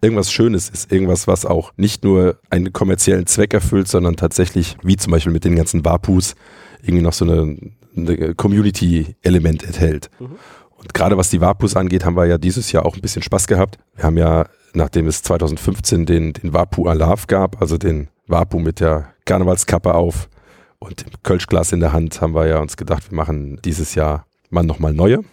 irgendwas 0.00 0.32
Schönes 0.32 0.70
ist, 0.70 0.90
irgendwas, 0.90 1.26
was 1.26 1.44
auch 1.44 1.72
nicht 1.76 2.04
nur 2.04 2.38
einen 2.48 2.72
kommerziellen 2.72 3.26
Zweck 3.26 3.52
erfüllt, 3.52 3.88
sondern 3.88 4.16
tatsächlich, 4.16 4.76
wie 4.82 4.96
zum 4.96 5.10
Beispiel 5.10 5.32
mit 5.32 5.44
den 5.44 5.56
ganzen 5.56 5.84
Wapus, 5.84 6.34
irgendwie 6.82 7.02
noch 7.02 7.12
so 7.12 7.24
eine, 7.24 7.56
eine 7.96 8.34
Community-Element 8.34 9.64
enthält. 9.64 10.08
Mhm. 10.20 10.38
Und 10.78 10.94
gerade 10.94 11.16
was 11.16 11.28
die 11.30 11.40
Wapus 11.40 11.76
angeht, 11.76 12.04
haben 12.04 12.16
wir 12.16 12.26
ja 12.26 12.38
dieses 12.38 12.70
Jahr 12.72 12.86
auch 12.86 12.94
ein 12.94 13.00
bisschen 13.00 13.22
Spaß 13.22 13.46
gehabt. 13.48 13.78
Wir 13.96 14.04
haben 14.04 14.16
ja, 14.16 14.46
nachdem 14.74 15.08
es 15.08 15.22
2015 15.22 16.06
den, 16.06 16.32
den 16.32 16.52
Wapu 16.54 16.86
Alav 16.88 17.26
gab, 17.26 17.60
also 17.60 17.76
den 17.78 18.08
Wapu 18.28 18.58
mit 18.60 18.80
der 18.80 19.08
Karnevalskappe 19.24 19.92
auf 19.94 20.28
und 20.78 21.04
dem 21.04 21.12
Kölschglas 21.24 21.72
in 21.72 21.80
der 21.80 21.92
Hand, 21.92 22.20
haben 22.20 22.34
wir 22.34 22.46
ja 22.46 22.60
uns 22.60 22.76
gedacht, 22.76 23.10
wir 23.10 23.16
machen 23.16 23.58
dieses 23.64 23.94
Jahr 23.94 24.26
mal 24.50 24.62
nochmal 24.62 24.94
neue. 24.94 25.24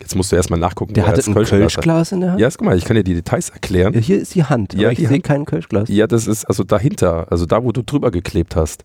Jetzt 0.00 0.16
musst 0.16 0.32
du 0.32 0.36
erstmal 0.36 0.58
nachgucken. 0.58 0.94
Der 0.94 1.06
hatte 1.06 1.16
das 1.16 1.28
ein 1.28 1.34
Kölschglas 1.34 1.60
hat. 1.60 1.74
Kölschglas 1.74 2.12
in 2.12 2.20
der 2.20 2.30
Hand? 2.32 2.40
Ja, 2.40 2.50
guck 2.50 2.62
mal, 2.62 2.76
ich 2.76 2.84
kann 2.84 2.96
dir 2.96 3.04
die 3.04 3.14
Details 3.14 3.50
erklären. 3.50 3.94
Ja, 3.94 4.00
Hier 4.00 4.20
ist 4.20 4.34
die 4.34 4.44
Hand, 4.44 4.74
Ja, 4.74 4.88
aber 4.88 4.98
ich 4.98 5.08
sehe 5.08 5.20
kein 5.20 5.44
Kölschglas. 5.44 5.88
Ja, 5.88 6.08
das 6.08 6.26
ist 6.26 6.44
also 6.44 6.64
dahinter, 6.64 7.28
also 7.30 7.46
da, 7.46 7.62
wo 7.62 7.70
du 7.70 7.82
drüber 7.82 8.10
geklebt 8.10 8.56
hast. 8.56 8.84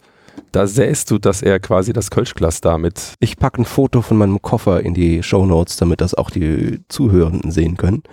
Da 0.51 0.67
sähst 0.67 1.11
du, 1.11 1.17
dass 1.17 1.41
er 1.41 1.59
quasi 1.59 1.93
das 1.93 2.09
Kölschglas 2.09 2.61
damit. 2.61 3.13
Ich 3.19 3.37
packe 3.37 3.61
ein 3.61 3.65
Foto 3.65 4.01
von 4.01 4.17
meinem 4.17 4.41
Koffer 4.41 4.81
in 4.81 4.93
die 4.93 5.23
Shownotes, 5.23 5.77
damit 5.77 6.01
das 6.01 6.13
auch 6.13 6.29
die 6.29 6.81
Zuhörenden 6.87 7.51
sehen 7.51 7.77
können. 7.77 8.03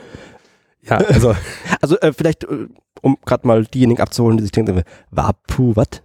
Ja, 0.83 0.97
also 1.09 1.35
Also 1.81 1.99
äh, 2.00 2.12
vielleicht, 2.12 2.45
äh, 2.45 2.69
um 3.02 3.16
gerade 3.25 3.47
mal 3.47 3.64
diejenigen 3.64 4.00
abzuholen, 4.00 4.38
die 4.38 4.43
sich 4.45 4.52
denken, 4.52 4.83
Wapu, 5.11 5.76
was? 5.76 6.02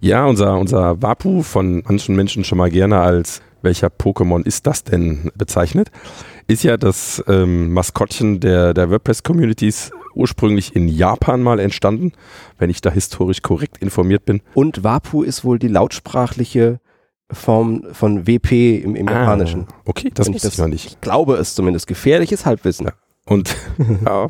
ja, 0.00 0.26
unser, 0.26 0.58
unser 0.58 1.00
Wapu 1.02 1.42
von 1.42 1.82
manchen 1.86 2.14
Menschen 2.14 2.44
schon 2.44 2.58
mal 2.58 2.70
gerne 2.70 3.00
als 3.00 3.40
welcher 3.62 3.88
Pokémon 3.88 4.44
ist 4.44 4.66
das 4.66 4.84
denn 4.84 5.30
bezeichnet, 5.34 5.90
ist 6.46 6.62
ja 6.62 6.76
das 6.76 7.22
ähm, 7.26 7.72
Maskottchen 7.72 8.40
der, 8.40 8.74
der 8.74 8.90
WordPress-Communities 8.90 9.90
ursprünglich 10.14 10.76
in 10.76 10.88
Japan 10.88 11.42
mal 11.42 11.58
entstanden, 11.58 12.12
wenn 12.58 12.70
ich 12.70 12.80
da 12.80 12.90
historisch 12.90 13.42
korrekt 13.42 13.78
informiert 13.78 14.24
bin. 14.24 14.42
Und 14.54 14.84
Wapu 14.84 15.22
ist 15.22 15.44
wohl 15.44 15.58
die 15.58 15.68
lautsprachliche 15.68 16.80
Form 17.30 17.82
von 17.92 18.26
WP 18.26 18.82
im, 18.82 18.94
im 18.94 19.08
Japanischen. 19.08 19.66
Ah, 19.70 19.74
okay, 19.86 20.10
das 20.14 20.32
wusste 20.32 20.48
ich 20.48 20.58
noch 20.58 20.68
nicht. 20.68 20.86
Ich 20.86 21.00
glaube 21.00 21.34
es 21.36 21.54
zumindest. 21.54 21.86
Gefährliches 21.86 22.46
Halbwissen. 22.46 22.86
Ja. 22.86 22.92
Und 23.26 23.56
ja, 24.04 24.26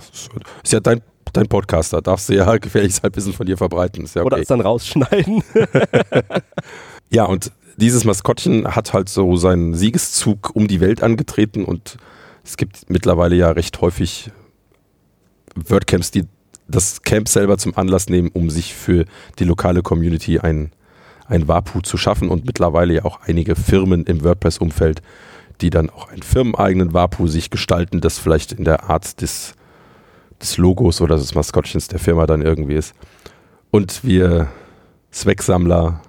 ist 0.63 0.73
ja 0.73 0.81
dein, 0.81 1.03
dein 1.33 1.49
Podcaster, 1.49 2.01
darfst 2.01 2.29
du 2.29 2.35
ja 2.35 2.57
gefährliches 2.57 3.03
Halbwissen 3.03 3.33
von 3.33 3.47
dir 3.47 3.59
verbreiten. 3.59 4.05
Ist 4.05 4.15
ja 4.15 4.23
Oder 4.23 4.37
okay. 4.37 4.43
es 4.43 4.49
dann 4.49 4.61
rausschneiden. 4.61 5.43
Ja, 7.11 7.25
und 7.27 7.53
dieses 7.77 8.05
Maskottchen 8.05 8.75
hat 8.75 8.93
halt 8.93 9.09
so 9.09 9.37
seinen 9.37 9.75
Siegeszug 9.75 10.55
um 10.55 10.69
die 10.69 10.81
Welt 10.81 11.03
angetreten 11.03 11.65
und 11.65 11.97
es 12.45 12.57
gibt 12.57 12.91
mittlerweile 12.91 13.37
ja 13.37 13.51
recht 13.51 13.81
häufig 13.81 14.31
WordCamps, 15.55 16.11
die 16.11 16.25
das 16.69 17.03
Camp 17.03 17.29
selber 17.29 17.59
zum 17.59 17.77
Anlass 17.77 18.09
nehmen, 18.09 18.31
um 18.33 18.51
sich 18.51 18.75
für 18.75 19.05
die 19.39 19.45
lokale 19.45 19.83
Community 19.83 20.39
ein, 20.39 20.71
ein 21.27 21.49
WAPU 21.49 21.81
zu 21.81 21.97
schaffen 21.97 22.29
und 22.29 22.45
mittlerweile 22.47 22.95
ja 22.95 23.05
auch 23.05 23.21
einige 23.23 23.55
Firmen 23.55 24.05
im 24.05 24.23
WordPress-Umfeld, 24.23 25.03
die 25.61 25.71
dann 25.71 25.91
auch 25.91 26.09
einen 26.09 26.23
firmeneigenen 26.23 26.93
WAPU 26.93 27.27
sich 27.27 27.51
gestalten, 27.51 28.01
das 28.01 28.19
vielleicht 28.19 28.53
in 28.53 28.65
der 28.65 28.85
Art 28.91 29.21
des, 29.21 29.55
des 30.41 30.59
Logos 30.59 31.01
oder 31.01 31.17
des 31.17 31.35
Maskottchens 31.35 31.89
der 31.89 31.99
Firma 31.99 32.27
dann 32.27 32.43
irgendwie 32.43 32.75
ist. 32.75 32.95
Und 33.71 34.05
wir 34.05 34.49
Zwecksammler 35.11 36.01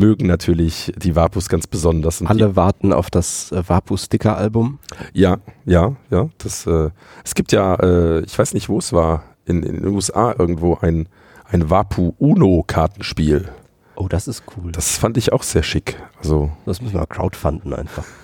mögen 0.00 0.26
natürlich 0.26 0.92
die 0.96 1.14
Vapus 1.14 1.48
ganz 1.48 1.66
besonders. 1.66 2.20
Und 2.20 2.26
Alle 2.26 2.56
warten 2.56 2.92
auf 2.92 3.10
das 3.10 3.52
äh, 3.52 3.62
Vapu-Sticker-Album. 3.66 4.78
Die, 5.14 5.20
ja, 5.20 5.38
ja, 5.64 5.96
ja. 6.10 6.28
Das, 6.38 6.66
äh, 6.66 6.90
es 7.24 7.34
gibt 7.34 7.52
ja, 7.52 7.74
äh, 7.76 8.20
ich 8.20 8.36
weiß 8.36 8.54
nicht, 8.54 8.68
wo 8.68 8.78
es 8.78 8.92
war, 8.92 9.24
in, 9.44 9.62
in 9.62 9.76
den 9.76 9.86
USA 9.86 10.34
irgendwo 10.36 10.78
ein, 10.80 11.08
ein 11.44 11.70
Vapu 11.70 12.14
Uno-Kartenspiel. 12.18 13.50
Oh, 13.96 14.08
das 14.08 14.28
ist 14.28 14.44
cool. 14.56 14.72
Das 14.72 14.96
fand 14.96 15.16
ich 15.16 15.32
auch 15.32 15.42
sehr 15.42 15.62
schick. 15.62 15.96
Also 16.18 16.50
Das 16.64 16.80
müssen 16.80 16.94
wir 16.94 17.06
crowdfunden 17.06 17.74
einfach. 17.74 18.04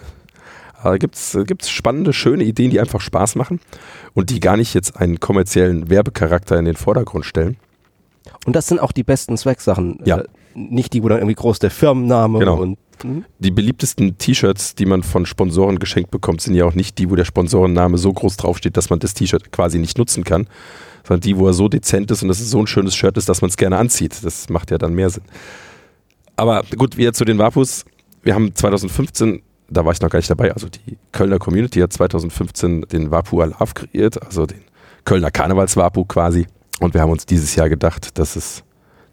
Da 0.83 0.99
gibt 0.99 1.17
es 1.17 1.37
gibt's 1.47 1.69
spannende, 1.69 2.13
schöne 2.13 2.45
Ideen, 2.45 2.71
die 2.71 2.79
einfach 2.79 3.01
Spaß 3.01 3.35
machen 3.35 3.59
und 4.15 4.31
die 4.31 4.39
gar 4.39 4.57
nicht 4.57 4.73
jetzt 4.73 4.97
einen 4.97 5.19
kommerziellen 5.19 5.91
Werbecharakter 5.91 6.57
in 6.59 6.65
den 6.65 6.77
Vordergrund 6.77 7.25
stellen. 7.25 7.57
Und 8.45 8.55
das 8.55 8.69
sind 8.69 8.79
auch 8.79 8.93
die 8.93 9.03
besten 9.03 9.37
Zwecksachen. 9.37 9.99
Ja. 10.05 10.23
Nicht 10.57 10.93
die, 10.95 11.03
wo 11.03 11.09
dann 11.09 11.19
irgendwie 11.19 11.35
groß 11.35 11.59
der 11.59 11.71
Firmenname 11.71 12.39
Genau. 12.39 12.61
und 12.61 12.79
hm? 13.03 13.25
Die 13.39 13.51
beliebtesten 13.51 14.17
T-Shirts, 14.17 14.75
die 14.75 14.87
man 14.87 15.03
von 15.03 15.27
Sponsoren 15.27 15.79
geschenkt 15.79 16.11
bekommt, 16.11 16.41
sind 16.41 16.55
ja 16.55 16.65
auch 16.65 16.75
nicht 16.75 16.97
die, 16.99 17.11
wo 17.11 17.15
der 17.15 17.27
Sponsorenname 17.27 17.99
so 17.99 18.11
groß 18.13 18.39
draufsteht, 18.39 18.77
dass 18.77 18.89
man 18.89 18.99
das 19.01 19.13
T-Shirt 19.13 19.53
quasi 19.53 19.79
nicht 19.79 19.99
nutzen 19.99 20.25
kann, 20.25 20.47
sondern 21.07 21.21
die, 21.21 21.37
wo 21.37 21.47
er 21.47 21.53
so 21.53 21.69
dezent 21.69 22.11
ist 22.11 22.23
und 22.23 22.29
das 22.29 22.41
ist 22.41 22.51
so 22.51 22.59
ein 22.59 22.67
schönes 22.67 22.95
Shirt 22.97 23.19
ist, 23.19 23.29
dass 23.29 23.43
man 23.43 23.51
es 23.51 23.59
gerne 23.59 23.77
anzieht. 23.77 24.25
Das 24.25 24.49
macht 24.49 24.71
ja 24.71 24.79
dann 24.79 24.95
mehr 24.95 25.11
Sinn. 25.11 25.25
Aber 26.37 26.63
gut, 26.77 26.97
wieder 26.97 27.13
zu 27.13 27.25
den 27.27 27.39
Vapus. 27.39 27.85
Wir 28.23 28.35
haben 28.35 28.55
2015, 28.55 29.43
da 29.69 29.85
war 29.85 29.93
ich 29.93 30.01
noch 30.01 30.09
gar 30.11 30.19
nicht 30.19 30.31
dabei, 30.31 30.53
also 30.53 30.69
die 30.69 30.97
Kölner 31.13 31.39
Community 31.39 31.81
hat 31.81 31.93
2015 31.93 32.83
den 32.91 33.11
Vapu 33.11 33.41
Alav 33.43 33.75
kreiert, 33.75 34.23
also 34.23 34.47
den 34.47 34.61
Kölner 35.05 35.31
Karnevals-Vapu 35.31 36.05
quasi. 36.07 36.47
Und 36.81 36.95
wir 36.95 37.01
haben 37.03 37.11
uns 37.11 37.27
dieses 37.27 37.55
Jahr 37.57 37.69
gedacht, 37.69 38.19
dass 38.19 38.37
es 38.37 38.65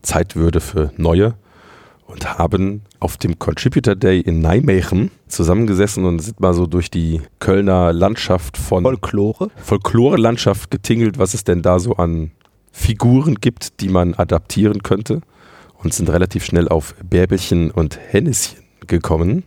Zeit 0.03 0.35
würde 0.35 0.61
für 0.61 0.91
neue 0.97 1.33
und 2.05 2.37
haben 2.37 2.83
auf 2.99 3.17
dem 3.17 3.39
Contributor 3.39 3.95
Day 3.95 4.19
in 4.19 4.39
Nijmegen 4.39 5.11
zusammengesessen 5.27 6.05
und 6.05 6.19
sind 6.19 6.39
mal 6.39 6.53
so 6.53 6.67
durch 6.67 6.91
die 6.91 7.21
Kölner 7.39 7.91
Landschaft 7.91 8.57
von 8.57 8.83
Folklore. 8.83 9.49
Folklore-Landschaft 9.55 10.69
getingelt, 10.69 11.17
was 11.17 11.33
es 11.33 11.43
denn 11.43 11.61
da 11.61 11.79
so 11.79 11.95
an 11.95 12.31
Figuren 12.71 13.35
gibt, 13.35 13.81
die 13.81 13.89
man 13.89 14.13
adaptieren 14.13 14.83
könnte 14.83 15.21
und 15.81 15.93
sind 15.93 16.09
relativ 16.09 16.45
schnell 16.45 16.67
auf 16.67 16.95
Bärbelchen 17.03 17.71
und 17.71 17.99
Henneschen 17.99 18.59
gekommen. 18.87 19.43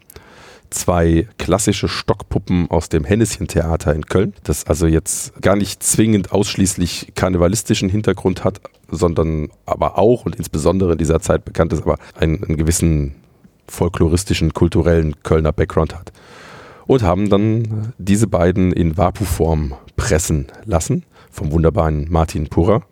Zwei 0.70 1.28
klassische 1.38 1.88
Stockpuppen 1.88 2.70
aus 2.70 2.88
dem 2.88 3.04
Henneschen-Theater 3.04 3.94
in 3.94 4.06
Köln, 4.06 4.34
das 4.42 4.66
also 4.66 4.86
jetzt 4.86 5.40
gar 5.40 5.54
nicht 5.54 5.82
zwingend 5.82 6.32
ausschließlich 6.32 7.12
karnevalistischen 7.14 7.88
Hintergrund 7.88 8.42
hat, 8.42 8.60
sondern 8.90 9.49
aber 9.64 9.99
auch 9.99 10.25
und 10.26 10.37
insbesondere 10.37 10.93
in 10.93 10.99
dieser 10.99 11.21
Zeit 11.21 11.45
bekannt 11.45 11.73
ist, 11.73 11.83
aber 11.83 11.99
einen, 12.14 12.43
einen 12.45 12.57
gewissen 12.57 13.14
folkloristischen, 13.69 14.52
kulturellen 14.55 15.23
Kölner 15.23 15.52
Background 15.52 15.95
hat. 15.95 16.12
Und 16.87 17.02
haben 17.02 17.28
dann 17.28 17.93
diese 17.99 18.28
beiden 18.28 18.73
in 18.73 18.97
Vapu-Form 18.97 19.75
pressen 19.97 20.47
lassen 20.64 21.05
vom 21.33 21.50
wunderbaren 21.50 22.07
Martin 22.11 22.49
Purer. 22.49 22.83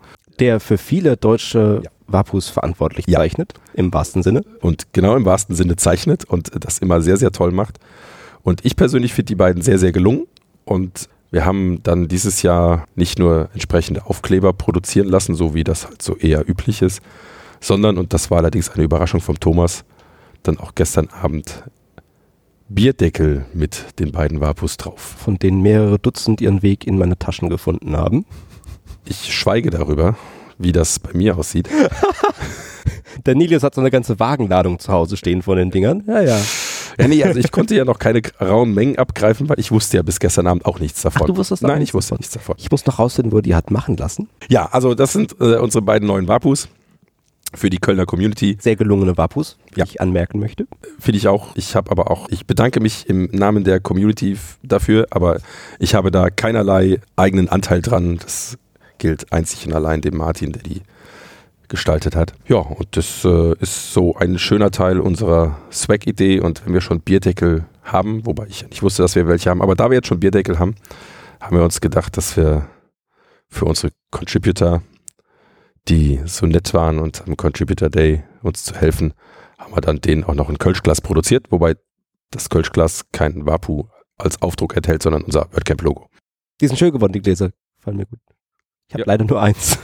Der 0.41 0.59
für 0.59 0.79
viele 0.79 1.17
deutsche 1.17 1.83
Vapus 2.09 2.49
verantwortlich 2.49 3.07
Ja. 3.07 3.21
zeichnet, 3.21 3.55
im 3.73 3.93
wahrsten 3.95 4.23
Sinne. 4.23 4.43
und 4.61 4.93
genau 4.93 5.17
im 5.17 5.25
wahrsten 5.25 5.55
Sinne 5.55 5.77
zeichnet 5.77 6.25
und 6.25 6.51
das 6.59 6.79
immer 6.79 7.01
sehr, 7.01 7.17
sehr 7.17 7.31
toll 7.31 7.53
macht. 7.53 7.79
Und 8.43 8.65
ich 8.65 8.77
persönlich 8.77 9.15
finde 9.15 9.29
die 9.29 9.35
beiden 9.37 9.63
sehr, 9.63 9.79
sehr 9.79 9.93
gelungen. 9.93 10.27
Und 10.65 11.09
wir 11.35 11.45
haben 11.45 11.83
dann 11.83 12.07
dieses 12.07 12.43
Jahr 12.43 12.87
nicht 12.95 13.19
nur 13.19 13.49
entsprechende 13.53 14.07
Aufkleber 14.07 14.53
produzieren 14.53 15.09
lassen, 15.09 15.35
so 15.35 15.53
wie 15.53 15.64
das 15.64 15.85
halt 15.85 16.00
so 16.00 16.17
eher 16.17 16.49
üblich 16.49 16.81
ist, 16.81 17.03
sondern, 17.61 17.99
und 17.99 18.12
das 18.12 18.31
war 18.31 18.38
allerdings 18.38 18.71
eine 18.71 18.85
Überraschung 18.85 19.21
vom 19.21 19.41
Thomas, 19.41 19.85
dann 20.45 20.59
auch 20.59 20.76
gestern 20.76 21.09
Abend 21.09 21.64
Bierdeckel 22.69 23.47
mit 23.53 23.99
den 23.99 24.12
beiden 24.12 24.41
Vapus 24.41 24.76
drauf. 24.76 25.00
von 25.00 25.37
denen 25.37 25.61
mehrere 25.61 25.99
Dutzend 25.99 26.41
ihren 26.41 26.62
Weg 26.62 26.87
in 26.87 26.99
meine 26.99 27.19
Taschen 27.19 27.49
gefunden 27.49 27.97
haben. 27.97 28.26
Ich 29.05 29.35
schweige 29.35 29.71
darüber, 29.71 30.17
wie 30.59 30.71
das 30.71 31.00
bei 31.00 31.14
mir 31.14 31.37
aussieht. 31.37 31.69
Der 33.26 33.35
Nilius 33.35 33.64
hat 33.64 33.75
so 33.75 33.81
eine 33.81 33.91
ganze 33.91 34.21
Wagenladung 34.21 34.79
zu 34.79 34.93
Hause 34.93 35.17
stehen 35.17 35.43
von 35.43 35.57
den 35.57 35.73
Dingern. 35.73 36.05
Ja, 36.07 36.21
ja. 36.21 36.41
Ja, 36.99 37.09
nee, 37.09 37.23
also 37.25 37.39
ich 37.41 37.51
konnte 37.51 37.75
ja 37.75 37.85
noch 37.85 37.99
keine 37.99 38.23
rauen 38.41 38.73
Mengen 38.75 38.99
abgreifen, 38.99 39.49
weil 39.49 39.59
ich 39.59 39.71
wusste 39.71 39.97
ja 39.99 40.03
bis 40.03 40.21
gestern 40.21 40.47
Abend 40.47 40.65
auch 40.67 40.79
nichts 40.81 41.03
davon. 41.03 41.23
Ach, 41.23 41.27
du 41.27 41.37
wusstest 41.37 41.63
Nein, 41.63 41.83
ich 41.83 41.95
wusste 41.95 42.11
davon. 42.11 42.19
nichts 42.21 42.35
davon. 42.35 42.55
Ich 42.59 42.71
muss 42.71 42.87
noch 42.87 42.99
rausfinden, 42.99 43.33
wo 43.33 43.41
die 43.41 43.55
hat 43.55 43.71
machen 43.71 43.97
lassen. 43.97 44.29
Ja, 44.49 44.67
also 44.67 44.95
das 44.95 45.13
sind 45.13 45.35
äh, 45.41 45.57
unsere 45.57 45.83
beiden 45.83 46.07
neuen 46.09 46.29
Vapus 46.29 46.69
für 47.55 47.71
die 47.71 47.79
Kölner 47.79 48.05
Community. 48.07 48.57
Sehr 48.61 48.77
gelungene 48.77 49.17
Vapus, 49.17 49.57
die 49.75 49.81
Ja. 49.81 49.85
ich 49.87 50.01
anmerken 50.01 50.39
möchte. 50.41 50.67
Finde 50.99 51.19
ich 51.19 51.29
auch. 51.29 51.55
Ich 51.57 51.77
habe 51.77 51.91
aber 51.91 52.11
auch, 52.11 52.29
ich 52.31 52.47
bedanke 52.47 52.81
mich 52.81 53.09
im 53.09 53.29
Namen 53.33 53.63
der 53.65 53.79
Community 53.81 54.37
dafür, 54.63 55.07
aber 55.11 55.41
ich 55.79 55.95
habe 55.95 56.11
da 56.11 56.31
keinerlei 56.31 56.99
eigenen 57.17 57.49
Anteil 57.49 57.81
dran. 57.81 58.19
Das 58.23 58.59
gilt 58.99 59.33
einzig 59.33 59.67
und 59.67 59.73
allein 59.73 60.01
dem 60.01 60.17
Martin, 60.17 60.53
der 60.53 60.63
die 60.63 60.81
gestaltet 61.75 62.14
hat. 62.16 62.33
Ja, 62.49 62.57
und 62.59 62.97
das 62.97 63.25
äh, 63.25 63.54
ist 63.61 63.93
so 63.93 64.14
ein 64.16 64.38
schöner 64.38 64.71
Teil 64.71 65.00
unserer 65.00 65.59
Swag-Idee. 65.73 66.40
Und 66.40 66.64
wenn 66.64 66.73
wir 66.73 66.81
schon 66.81 67.00
Bierdeckel 67.00 67.66
haben, 67.83 68.25
wobei 68.26 68.47
ich 68.47 68.69
nicht 68.69 68.83
wusste, 68.83 69.02
dass 69.02 69.14
wir 69.16 69.26
welche 69.26 69.50
haben, 69.50 69.61
aber 69.62 69.75
da 69.75 69.90
wir 69.90 69.97
jetzt 69.97 70.09
schon 70.09 70.21
Bierdeckel 70.21 70.59
haben, 70.59 70.75
haben 71.40 71.57
wir 71.57 71.64
uns 71.64 71.81
gedacht, 71.81 72.16
dass 72.16 72.37
wir 72.37 72.66
für 73.49 73.66
unsere 73.66 73.93
Contributor, 74.11 74.83
die 75.88 76.21
so 76.25 76.47
nett 76.47 76.73
waren 76.75 76.99
und 76.99 77.23
am 77.26 77.37
Contributor 77.37 77.90
Day 77.90 78.23
uns 78.43 78.64
zu 78.64 78.75
helfen, 78.75 79.12
haben 79.59 79.75
wir 79.75 79.81
dann 79.81 80.00
denen 80.00 80.25
auch 80.25 80.35
noch 80.35 80.49
ein 80.49 80.59
Kölschglas 80.59 81.00
produziert, 81.00 81.47
wobei 81.50 81.75
das 82.31 82.49
Kölschglas 82.49 83.04
kein 83.12 83.47
Wapu 83.47 83.85
als 84.16 84.40
Aufdruck 84.43 84.76
enthält, 84.76 85.02
sondern 85.02 85.23
unser 85.23 85.49
WordCamp-Logo. 85.52 86.09
Die 86.61 86.66
sind 86.69 86.78
schön 86.78 86.93
geworden, 86.93 87.12
die 87.12 87.21
Gläser. 87.21 87.50
Fallen 87.78 87.97
mir 87.99 88.07
gut. 88.07 88.19
Ich 88.88 88.95
habe 88.95 89.02
Ja. 89.02 89.07
leider 89.07 89.25
nur 89.25 89.40
eins. 89.43 89.78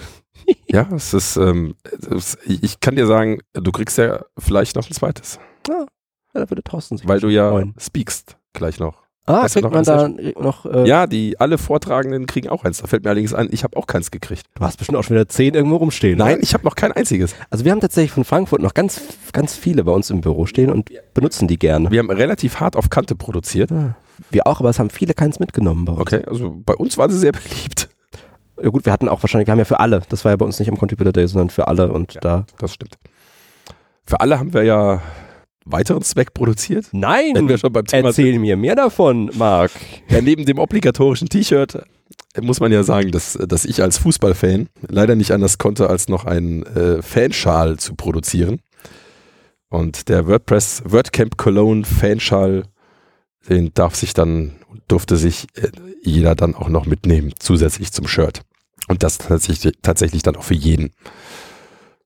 Ja, 0.68 0.88
es 0.94 1.12
ist, 1.14 1.36
ähm, 1.36 1.74
es, 2.16 2.38
ich 2.46 2.78
kann 2.78 2.94
dir 2.94 3.06
sagen, 3.06 3.40
du 3.54 3.72
kriegst 3.72 3.98
ja 3.98 4.20
vielleicht 4.38 4.76
noch 4.76 4.88
ein 4.88 4.92
zweites, 4.94 5.40
Ja, 5.68 5.84
da 6.32 6.48
würde 6.48 6.62
Thorsten 6.62 6.96
sich 6.96 7.08
weil 7.08 7.18
du 7.18 7.28
ja 7.28 7.50
freuen. 7.50 7.74
speakst 7.78 8.36
gleich 8.52 8.78
noch. 8.78 9.02
Ah, 9.26 9.42
Weißt 9.42 9.54
kriegt 9.54 9.64
noch, 9.64 9.72
man 9.72 9.84
da 9.84 10.08
noch. 10.40 10.66
Äh, 10.66 10.88
Ja, 10.88 11.06
die 11.06 11.38
alle 11.38 11.58
Vortragenden 11.58 12.26
kriegen 12.26 12.48
auch 12.48 12.64
eins. 12.64 12.78
Da 12.78 12.86
fällt 12.86 13.04
mir 13.04 13.10
allerdings 13.10 13.34
ein, 13.34 13.48
ich 13.52 13.64
habe 13.64 13.76
auch 13.76 13.86
keins 13.86 14.10
gekriegt. 14.10 14.44
Du 14.54 14.64
hast 14.64 14.76
bestimmt 14.76 14.96
auch 14.96 15.02
schon 15.04 15.14
wieder 15.16 15.28
zehn 15.28 15.54
irgendwo 15.54 15.76
rumstehen. 15.76 16.18
Nein, 16.18 16.34
oder? 16.36 16.42
ich 16.42 16.54
habe 16.54 16.64
noch 16.64 16.74
kein 16.74 16.92
einziges. 16.92 17.34
Also 17.50 17.64
wir 17.64 17.72
haben 17.72 17.80
tatsächlich 17.80 18.12
von 18.12 18.24
Frankfurt 18.24 18.60
noch 18.62 18.72
ganz, 18.74 19.00
ganz 19.32 19.54
viele 19.56 19.84
bei 19.84 19.92
uns 19.92 20.08
im 20.10 20.20
Büro 20.20 20.46
stehen 20.46 20.70
und 20.70 20.90
benutzen 21.14 21.46
die 21.48 21.58
gerne. 21.58 21.90
Wir 21.90 21.98
haben 21.98 22.10
relativ 22.10 22.60
hart 22.60 22.76
auf 22.76 22.90
Kante 22.90 23.14
produziert. 23.14 23.70
Ah, 23.72 23.94
Wir 24.30 24.46
auch, 24.46 24.60
aber 24.60 24.70
es 24.70 24.78
haben 24.78 24.90
viele 24.90 25.14
keins 25.14 25.38
mitgenommen 25.38 25.84
bei 25.84 25.92
uns. 25.92 26.00
Okay, 26.00 26.24
also 26.26 26.56
bei 26.64 26.74
uns 26.74 26.96
waren 26.96 27.10
sie 27.10 27.18
sehr 27.18 27.32
beliebt. 27.32 27.89
Ja 28.62 28.68
gut, 28.70 28.84
wir 28.84 28.92
hatten 28.92 29.08
auch 29.08 29.22
wahrscheinlich, 29.22 29.46
wir 29.46 29.52
haben 29.52 29.58
ja 29.58 29.64
für 29.64 29.80
alle, 29.80 30.02
das 30.08 30.24
war 30.24 30.32
ja 30.32 30.36
bei 30.36 30.44
uns 30.44 30.58
nicht 30.58 30.68
am 30.68 30.76
Contributor 30.76 31.12
Day, 31.12 31.26
sondern 31.26 31.50
für 31.50 31.68
alle 31.68 31.92
und 31.92 32.14
Ja. 32.14 32.20
da. 32.20 32.46
Das 32.58 32.74
stimmt. 32.74 32.96
Für 34.04 34.20
alle 34.20 34.38
haben 34.38 34.52
wir 34.52 34.62
ja 34.64 35.02
weiteren 35.64 36.02
Zweck 36.02 36.34
produziert. 36.34 36.88
Nein! 36.92 37.32
Wenn 37.34 37.48
wir 37.48 37.58
schon 37.58 37.72
beim 37.72 37.84
Thema 37.84 38.08
Erzähl 38.08 38.38
mir 38.38 38.56
mehr 38.56 38.74
davon, 38.76 39.30
Marc. 39.34 39.70
Ja, 40.08 40.20
neben 40.20 40.44
dem 40.44 40.58
obligatorischen 40.58 41.28
T-Shirt 41.28 41.76
äh, 42.34 42.40
muss 42.40 42.60
man 42.60 42.72
ja 42.72 42.82
sagen, 42.82 43.12
dass, 43.12 43.34
dass 43.34 43.64
ich 43.64 43.82
als 43.82 43.98
Fußballfan 43.98 44.68
leider 44.88 45.14
nicht 45.14 45.32
anders 45.32 45.58
konnte, 45.58 45.88
als 45.88 46.08
noch 46.08 46.24
einen 46.24 46.64
äh, 46.64 47.02
Fanschal 47.02 47.78
zu 47.78 47.94
produzieren. 47.94 48.60
Und 49.68 50.08
der 50.08 50.26
WordPress 50.26 50.82
WordCamp 50.86 51.36
Cologne 51.36 51.84
Fanschal, 51.84 52.64
den 53.48 53.72
darf 53.74 53.94
sich 53.94 54.12
dann, 54.14 54.56
durfte 54.88 55.16
sich 55.16 55.46
äh, 55.54 55.68
jeder 56.02 56.34
dann 56.34 56.54
auch 56.56 56.68
noch 56.68 56.86
mitnehmen, 56.86 57.32
zusätzlich 57.38 57.92
zum 57.92 58.08
Shirt. 58.08 58.40
Und 58.90 59.04
das 59.04 59.18
tatsächlich, 59.18 59.78
tatsächlich 59.82 60.24
dann 60.24 60.34
auch 60.34 60.42
für 60.42 60.54
jeden. 60.54 60.90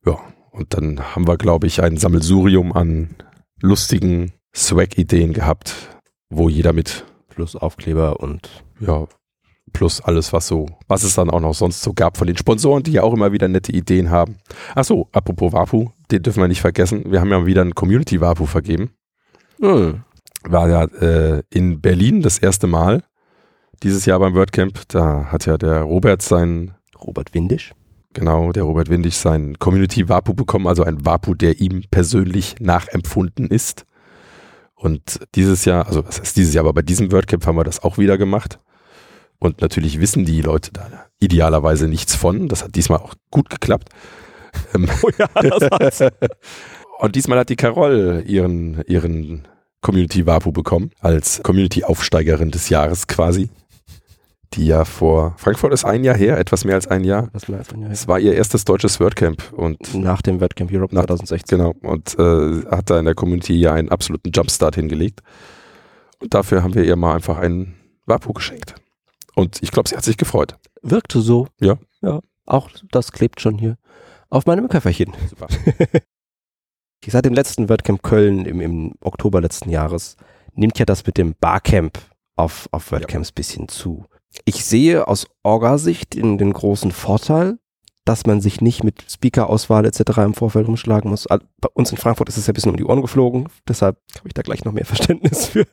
Ja, 0.05 0.19
und 0.51 0.75
dann 0.75 1.01
haben 1.15 1.27
wir, 1.27 1.39
glaube 1.39 1.67
ich, 1.67 1.83
ein 1.83 1.97
Sammelsurium 1.97 2.75
an 2.75 3.17
lustigen 3.63 4.35
Swag-Ideen 4.55 5.33
gehabt, 5.33 5.75
wo 6.29 6.51
jeder 6.51 6.75
mit 6.75 7.07
Plus 7.31 7.57
Aufkleber 7.57 8.21
und 8.21 8.63
ja, 8.81 9.07
plus 9.73 10.03
alles, 10.03 10.35
was 10.35 10.47
so, 10.47 10.67
was 10.87 11.05
es 11.05 11.15
dann 11.15 11.31
auch 11.31 11.41
noch 11.41 11.55
sonst 11.55 11.81
so 11.81 11.95
gab 11.95 12.19
von 12.19 12.27
den 12.27 12.37
Sponsoren, 12.37 12.83
die 12.83 12.93
ja 12.93 13.03
auch 13.03 13.15
immer 13.15 13.33
wieder 13.33 13.49
nette 13.49 13.73
Ideen 13.73 14.11
haben. 14.11 14.37
Ach 14.75 14.85
so, 14.85 15.09
apropos 15.13 15.55
Wapu, 15.55 15.89
den 16.11 16.23
dürfen 16.23 16.43
wir 16.43 16.49
nicht 16.49 16.61
vergessen. 16.61 17.11
Wir 17.11 17.23
haben 17.23 17.31
ja 17.31 17.47
wieder 17.47 17.63
einen 17.63 17.75
Community 17.75 18.21
Wapu 18.21 18.45
vergeben. 18.45 18.91
hm. 19.59 20.03
War 20.47 20.69
ja 20.69 20.85
äh, 20.85 21.43
in 21.49 21.81
Berlin 21.81 22.21
das 22.21 22.37
erste 22.39 22.67
Mal 22.67 23.03
dieses 23.83 24.07
Jahr 24.07 24.19
beim 24.19 24.35
WordCamp. 24.35 24.83
Da 24.89 25.27
hat 25.31 25.47
ja 25.47 25.57
der 25.59 25.83
Robert 25.83 26.23
sein, 26.23 26.75
Robert 27.01 27.35
Windisch. 27.35 27.73
genau, 28.13 28.53
der 28.53 28.63
Robert 28.63 28.89
Windig 28.89 29.17
sein 29.17 29.59
Community 29.59 30.09
Wapu 30.09 30.35
bekommen, 30.35 30.67
also 30.67 30.85
ein 30.85 31.05
Wapu, 31.05 31.35
der 31.35 31.61
ihm 31.61 31.85
persönlich 31.91 32.57
nachempfunden 32.61 33.49
ist. 33.49 33.85
Und 34.75 35.21
dieses 35.35 35.65
Jahr, 35.65 35.87
also 35.87 36.07
was 36.07 36.21
heißt 36.21 36.37
dieses 36.37 36.55
Jahr, 36.55 36.65
aber 36.65 36.75
bei 36.75 36.83
diesem 36.83 37.11
WordCamp 37.13 37.47
haben 37.47 37.57
wir 37.57 37.65
das 37.65 37.83
auch 37.83 37.99
wieder 37.99 38.19
gemacht. 38.19 38.59
Und 39.39 39.61
natürlich 39.61 40.01
wissen 40.01 40.25
die 40.25 40.41
Leute 40.43 40.73
da 40.73 41.07
idealerweise 41.21 41.89
nichts 41.89 42.15
von. 42.15 42.49
Das 42.49 42.63
hat 42.65 42.75
diesmal 42.77 42.99
auch 43.01 43.15
gut 43.31 43.51
geklappt. 43.51 43.89
Ähm, 44.75 44.89
Oh 45.03 45.11
ja, 45.19 45.29
das 45.43 45.71
hat's. 45.71 46.13
Und 47.01 47.17
diesmal 47.17 47.39
hat 47.41 47.49
die 47.49 47.57
Carol 47.57 48.23
ihren, 48.27 48.83
ihren 48.87 49.49
Community 49.81 50.27
Wapu 50.27 50.53
bekommen, 50.53 50.91
als 51.01 51.43
Community-Aufsteigerin 51.43 52.51
des 52.51 52.69
Jahres 52.69 53.07
quasi. 53.07 53.51
Die 54.55 54.67
ja 54.67 54.85
vor, 54.85 55.35
Frankfurt 55.37 55.73
ist 55.73 55.85
ein 55.85 56.05
Jahr 56.05 56.17
her, 56.17 56.39
etwas 56.39 56.65
mehr 56.65 56.77
als 56.77 56.87
ein 56.87 57.03
Jahr. 57.03 57.29
Das 57.33 57.49
war 57.49 57.59
einfach 57.59 57.77
nur 57.77 57.91
Es 57.91 58.07
war 58.07 58.21
ihr 58.21 58.35
erstes 58.35 58.65
deutsches 58.65 59.01
WordCamp 59.01 59.53
und 59.53 59.95
nach 59.95 60.23
dem 60.23 60.41
WordCamp 60.41 60.71
Europe 60.73 60.95
Nach- 60.95 61.07
2016. 61.07 61.59
genau, 61.59 61.75
und 61.83 62.17
äh, 62.19 62.65
hat 62.71 62.89
da 62.89 62.99
in 62.99 63.05
der 63.05 63.15
Community 63.15 63.55
ja 63.55 63.73
einen 63.73 63.89
absoluten 63.89 64.31
Jumpstart 64.33 64.77
hingelegt. 64.77 65.23
Und 66.21 66.35
dafür 66.35 66.63
haben 66.63 66.75
wir 66.75 66.85
ihr 66.85 66.95
mal 66.97 67.15
einfach 67.15 67.39
einen 67.39 67.75
Wapu 68.07 68.33
geschenkt. 68.33 68.77
Und 69.35 69.61
ich 69.63 69.73
glaube, 69.73 69.89
sie 69.89 69.97
hat 69.97 70.05
sich 70.05 70.17
gefreut. 70.17 70.57
Wirkte 70.83 71.21
so. 71.21 71.49
Ja. 71.61 71.79
Ja. 72.01 72.21
Auch 72.47 72.71
das 72.93 73.11
klebt 73.11 73.41
schon 73.41 73.59
hier 73.59 73.77
auf 74.31 74.47
meinem 74.47 74.69
Köfferchen. 74.69 75.13
Super. 75.29 75.49
Seit 77.07 77.25
dem 77.25 77.35
letzten 77.35 77.69
WordCamp 77.69 78.03
Köln 78.03 78.47
im, 78.47 78.61
im 78.61 78.95
Oktober 79.01 79.41
letzten 79.41 79.69
Jahres 79.71 80.17
nimmt 80.55 80.79
ja 80.79 80.85
das 80.87 81.05
mit 81.07 81.19
dem 81.19 81.35
Barcamp 81.39 81.99
auf, 82.37 82.69
auf 82.71 82.93
WordCamps 82.93 83.33
bisschen 83.33 83.69
zu. 83.69 84.07
Ich 84.45 84.65
sehe 84.65 85.07
aus 85.09 85.27
Orga-Sicht 85.43 86.15
in 86.15 86.39
den 86.39 86.53
großen 86.53 86.91
Vorteil, 86.93 87.59
dass 88.05 88.27
man 88.27 88.41
sich 88.41 88.61
nicht 88.61 88.85
mit 88.85 89.05
Speaker-Auswahl 89.11 89.87
etc. 89.87 90.19
im 90.19 90.35
Vorfeld 90.35 90.67
rumschlagen 90.69 91.11
muss. 91.11 91.27
Al- 91.27 91.41
Bei 91.61 91.69
uns 91.73 91.91
in 91.91 91.97
Frankfurt 91.97 92.29
ist 92.29 92.37
es 92.37 92.47
ja 92.47 92.53
ein 92.53 92.55
bisschen 92.55 92.71
um 92.71 92.77
die 92.77 92.85
Ohren 92.85 93.01
geflogen, 93.01 93.49
deshalb 93.67 93.97
habe 94.19 94.29
ich 94.29 94.35
da 94.35 94.43
gleich 94.43 94.65
noch 94.65 94.73
mehr 94.73 94.85
Verständnis 94.87 95.47
für. 95.47 95.67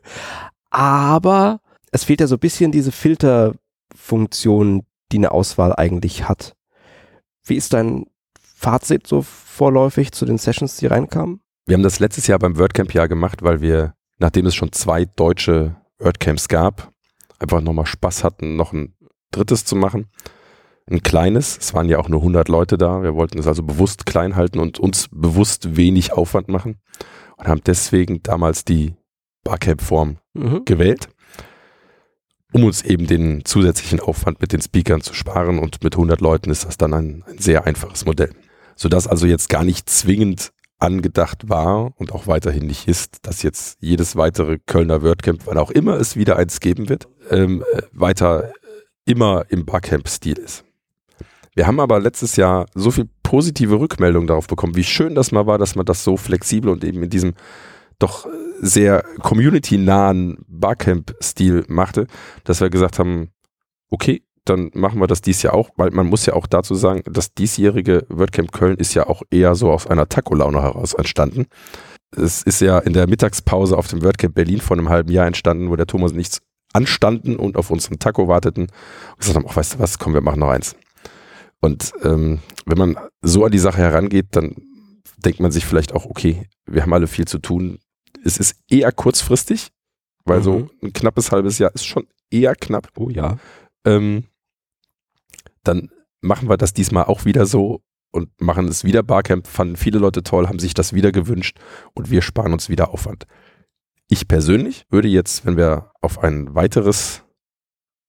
Aber 0.70 1.60
es 1.91 2.06
fehlt 2.06 2.22
ja 2.22 2.27
so 2.27 2.36
ein 2.36 2.39
bisschen 2.39 2.72
diese 2.72 2.91
Filterfunktion, 3.96 4.84
die 5.12 5.18
eine 5.18 5.32
Auswahl 5.32 5.74
eigentlich 5.75 6.27
hat. 6.30 6.56
Wie 7.44 7.56
ist 7.56 7.74
dein 7.74 8.06
Fazit 8.39 9.08
so 9.08 9.22
vorläufig 9.24 10.12
zu 10.12 10.25
den 10.25 10.38
Sessions, 10.38 10.77
die 10.77 10.86
reinkamen? 10.88 11.41
Wir 11.65 11.75
haben 11.75 11.84
das 11.84 12.00
letztes 12.00 12.27
Jahr 12.27 12.39
beim 12.39 12.58
WordCamp 12.58 12.94
ja 12.94 13.08
gemacht, 13.08 13.41
weil 13.44 13.62
wir, 13.62 13.94
nachdem 14.20 14.46
es 14.46 14.56
schon 14.56 14.72
zwei 14.72 15.06
deutsche 15.06 15.75
WordCamps 16.00 16.48
gab, 16.48 16.90
einfach 17.41 17.62
nochmal 17.62 17.86
Spaß 17.86 18.24
hatten, 18.24 18.55
noch 18.55 18.74
ein 18.74 18.95
drittes 19.31 19.65
zu 19.65 19.75
machen. 19.75 20.07
Ein 20.89 21.03
kleines, 21.03 21.57
es 21.57 21.74
waren 21.74 21.89
ja 21.89 22.00
auch 22.00 22.10
nur 22.10 22.19
100 22.19 22.50
Leute 22.50 22.77
da. 22.77 23.01
Wir 23.03 23.15
wollten 23.15 23.39
es 23.39 23.48
also 23.48 23.63
bewusst 23.63 24.05
klein 24.05 24.36
halten 24.36 24.60
und 24.60 24.79
uns 24.79 25.07
bewusst 25.12 25.77
wenig 25.77 26.12
Aufwand 26.13 26.48
machen 26.50 26.79
und 27.38 27.48
haben 27.48 27.62
deswegen 27.65 28.21
damals 28.24 28.65
die 28.65 28.95
Barcamp-Form 29.43 30.17
Mhm. 30.33 30.63
gewählt, 30.65 31.10
um 32.53 32.63
uns 32.63 32.83
eben 32.83 33.05
den 33.05 33.43
zusätzlichen 33.43 34.00
Aufwand 34.00 34.41
mit 34.41 34.53
den 34.53 34.62
Speakern 34.62 35.01
zu 35.01 35.13
sparen. 35.13 35.60
Und 35.60 35.83
mit 35.83 35.95
100 35.95 36.21
Leuten 36.21 36.50
ist 36.50 36.65
das 36.65 36.77
dann 36.77 36.93
ein, 36.93 37.24
ein 37.27 37.38
sehr 37.38 37.65
einfaches 37.65 38.05
Modell. 38.05 38.33
Sodass 38.75 39.08
also 39.08 39.27
jetzt 39.27 39.49
gar 39.49 39.63
nicht 39.63 39.89
zwingend 39.89 40.51
angedacht 40.82 41.48
war 41.50 41.94
und 41.98 42.12
auch 42.12 42.28
weiterhin 42.28 42.65
nicht 42.65 42.88
ist, 42.88 43.20
dass 43.26 43.44
jetzt 43.44 43.78
jedes 43.82 44.15
weitere 44.15 44.58
Kölner 44.65 45.02
WordCamp, 45.04 45.46
wann 45.46 45.58
auch 45.58 45.72
immer 45.72 46.00
es 46.00 46.15
wieder 46.15 46.38
eins 46.38 46.60
geben 46.60 46.89
wird, 46.89 47.08
ähm, 47.30 47.63
äh, 47.74 47.84
weiter 47.91 48.52
immer 49.06 49.46
im 49.50 49.65
Barcamp-Stil 49.65 50.38
ist. 50.38 50.63
Wir 51.54 51.67
haben 51.67 51.80
aber 51.80 52.00
letztes 52.00 52.36
Jahr 52.36 52.65
so 52.74 52.91
viel 52.91 53.10
positive 53.24 53.80
Rückmeldungen 53.80 54.28
darauf 54.28 54.48
bekommen, 54.48 54.76
wie 54.76 54.84
schön 54.84 55.15
das 55.15 55.32
mal 55.32 55.46
war, 55.46 55.58
dass 55.58 55.76
man 55.76 55.86
das 55.86 56.04
so 56.04 56.17
flexibel 56.17 56.72
und 56.72 56.84
eben 56.84 57.04
in 57.04 57.10
diesem 57.10 57.34
doch 58.00 58.28
sehr 58.60 59.04
community-nahen 59.22 60.38
Barcamp-Stil 60.48 61.65
machte, 61.67 62.08
dass 62.44 62.62
wir 62.62 62.70
gesagt 62.70 63.00
haben, 63.00 63.30
okay, 63.89 64.24
dann 64.45 64.71
machen 64.73 64.99
wir 64.99 65.08
das 65.08 65.21
dies 65.21 65.41
Jahr 65.43 65.54
auch, 65.54 65.69
weil 65.77 65.91
man 65.91 66.08
muss 66.08 66.25
ja 66.25 66.34
auch 66.34 66.47
dazu 66.47 66.73
sagen, 66.75 67.04
das 67.06 67.34
diesjährige 67.34 68.06
WordCamp 68.10 68.51
Köln 68.51 68.77
ist 68.77 68.93
ja 68.93 69.08
auch 69.08 69.21
eher 69.30 69.56
so 69.56 69.71
aus 69.71 69.88
einer 69.88 70.10
Taco-Laune 70.10 70.62
heraus 70.62 70.93
entstanden. 70.93 71.45
Es 72.15 72.41
ist 72.41 72.60
ja 72.62 72.80
in 72.80 72.93
der 72.93 73.08
Mittagspause 73.08 73.77
auf 73.77 73.88
dem 73.88 74.04
WordCamp 74.04 74.34
Berlin 74.36 74.60
vor 74.60 74.77
einem 74.77 74.89
halben 74.89 75.12
Jahr 75.12 75.27
entstanden, 75.27 75.69
wo 75.69 75.75
der 75.75 75.88
Thomas 75.88 76.12
und 76.12 76.19
ich 76.19 76.30
anstanden 76.73 77.36
und 77.36 77.58
auf 77.58 77.69
unseren 77.69 77.99
Taco 77.99 78.27
warteten 78.27 78.63
und 79.12 79.19
gesagt 79.19 79.36
haben, 79.36 79.45
ach, 79.47 79.56
weißt 79.56 79.75
du 79.75 79.80
was, 79.80 79.99
komm, 79.99 80.13
wir 80.13 80.21
machen 80.21 80.39
noch 80.39 80.49
eins. 80.49 80.75
Und 81.60 81.93
ähm, 82.04 82.39
wenn 82.65 82.77
man 82.77 82.97
so 83.21 83.45
an 83.45 83.51
die 83.51 83.60
Sache 83.60 83.77
herangeht, 83.77 84.27
dann 84.32 84.56
denkt 85.17 85.39
man 85.39 85.51
sich 85.51 85.65
vielleicht 85.65 85.93
auch, 85.93 86.06
okay, 86.06 86.47
wir 86.65 86.82
haben 86.82 86.93
alle 86.93 87.08
viel 87.08 87.25
zu 87.25 87.38
tun. 87.38 87.80
Es 88.23 88.38
ist 88.38 88.56
eher 88.69 88.91
kurzfristig, 88.91 89.67
weil 90.25 90.41
so 90.41 90.60
Mhm. 90.60 90.69
ein 90.84 90.93
knappes 90.93 91.32
halbes 91.32 91.60
Jahr 91.60 91.71
ist 91.75 91.86
schon 91.86 92.08
eher 92.32 92.56
knapp. 92.56 92.89
Oh 92.97 93.10
ja. 93.10 93.38
Ähm, 93.86 94.23
dann 95.63 95.89
machen 96.21 96.50
wir 96.50 96.58
das 96.58 96.74
diesmal 96.74 97.06
auch 97.06 97.26
wieder 97.26 97.45
so 97.45 97.82
und 98.12 98.30
machen 98.39 98.67
es 98.67 98.84
wieder 98.84 99.04
Barcamp. 99.04 99.47
Fanden 99.47 99.76
viele 99.76 100.00
Leute 100.00 100.24
toll, 100.24 100.47
haben 100.47 100.60
sich 100.60 100.74
das 100.74 100.93
wieder 100.93 101.12
gewünscht 101.12 101.58
und 101.93 102.12
wir 102.12 102.21
sparen 102.21 102.54
uns 102.54 102.69
wieder 102.69 102.91
Aufwand. 102.93 103.26
Ich 104.08 104.28
persönlich 104.28 104.86
würde 104.89 105.08
jetzt, 105.08 105.45
wenn 105.45 105.58
wir 105.58 105.91
auf 106.02 106.19
ein 106.19 106.54
weiteres 106.54 107.24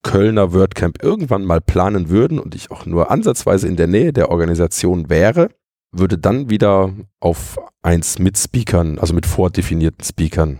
Kölner 0.03 0.53
WordCamp 0.53 1.03
irgendwann 1.03 1.45
mal 1.45 1.61
planen 1.61 2.09
würden 2.09 2.41
und 2.41 2.57
ich 2.57 2.73
auch 2.73 2.87
nur 2.87 3.11
ansatzweise 3.11 3.69
in 3.69 3.77
der 3.77 3.87
Nähe 3.87 4.13
der 4.13 4.31
Organisation 4.31 5.09
wäre, 5.09 5.49
würde 5.93 6.19
dann 6.19 6.51
wieder 6.51 6.93
auf 7.21 7.61
eins 7.83 8.19
mit 8.19 8.37
Speakern, 8.37 8.99
also 8.99 9.15
mit 9.15 9.27
vordefinierten 9.27 10.05
Speakern 10.05 10.59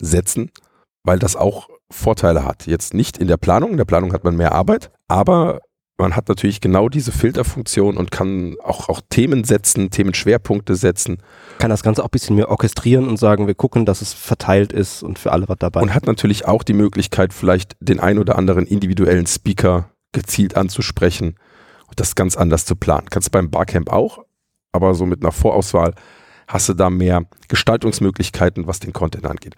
setzen, 0.00 0.50
weil 1.04 1.18
das 1.18 1.36
auch 1.36 1.68
Vorteile 1.90 2.44
hat. 2.44 2.66
Jetzt 2.66 2.94
nicht 2.94 3.18
in 3.18 3.28
der 3.28 3.36
Planung, 3.36 3.72
in 3.72 3.76
der 3.76 3.84
Planung 3.84 4.12
hat 4.12 4.24
man 4.24 4.36
mehr 4.36 4.52
Arbeit, 4.52 4.90
aber 5.06 5.60
man 5.96 6.16
hat 6.16 6.28
natürlich 6.28 6.60
genau 6.60 6.88
diese 6.88 7.12
Filterfunktion 7.12 7.96
und 7.96 8.10
kann 8.10 8.56
auch, 8.62 8.88
auch 8.88 9.00
Themen 9.10 9.44
setzen, 9.44 9.90
Themenschwerpunkte 9.90 10.74
setzen 10.74 11.18
Kann 11.58 11.70
das 11.70 11.82
Ganze 11.82 12.02
auch 12.02 12.08
ein 12.08 12.10
bisschen 12.10 12.36
mehr 12.36 12.50
orchestrieren 12.50 13.08
und 13.08 13.16
sagen, 13.16 13.46
wir 13.46 13.54
gucken, 13.54 13.86
dass 13.86 14.02
es 14.02 14.12
verteilt 14.12 14.72
ist 14.72 15.02
und 15.02 15.18
für 15.18 15.30
alle 15.32 15.48
was 15.48 15.58
dabei. 15.58 15.80
und 15.80 15.94
hat 15.94 16.06
natürlich 16.06 16.46
auch 16.46 16.64
die 16.64 16.72
Möglichkeit, 16.72 17.32
vielleicht 17.32 17.76
den 17.80 18.00
ein 18.00 18.18
oder 18.18 18.36
anderen 18.36 18.66
individuellen 18.66 19.26
Speaker 19.26 19.90
gezielt 20.12 20.56
anzusprechen 20.56 21.36
und 21.86 22.00
das 22.00 22.14
ganz 22.16 22.36
anders 22.36 22.64
zu 22.64 22.74
planen. 22.74 23.08
Kannst 23.08 23.30
beim 23.30 23.50
Barcamp 23.50 23.90
auch, 23.90 24.24
aber 24.72 24.94
so 24.94 25.06
mit 25.06 25.22
einer 25.22 25.32
Vorauswahl 25.32 25.94
hast 26.48 26.68
du 26.68 26.74
da 26.74 26.90
mehr 26.90 27.24
Gestaltungsmöglichkeiten, 27.48 28.66
was 28.66 28.80
den 28.80 28.92
Content 28.92 29.26
angeht. 29.26 29.54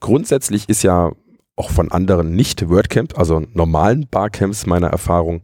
Grundsätzlich 0.00 0.68
ist 0.68 0.82
ja 0.82 1.12
auch 1.56 1.70
von 1.70 1.92
anderen 1.92 2.34
nicht 2.34 2.68
WordCamp, 2.68 3.18
also 3.18 3.44
normalen 3.52 4.08
Barcamps 4.10 4.66
meiner 4.66 4.88
Erfahrung, 4.88 5.42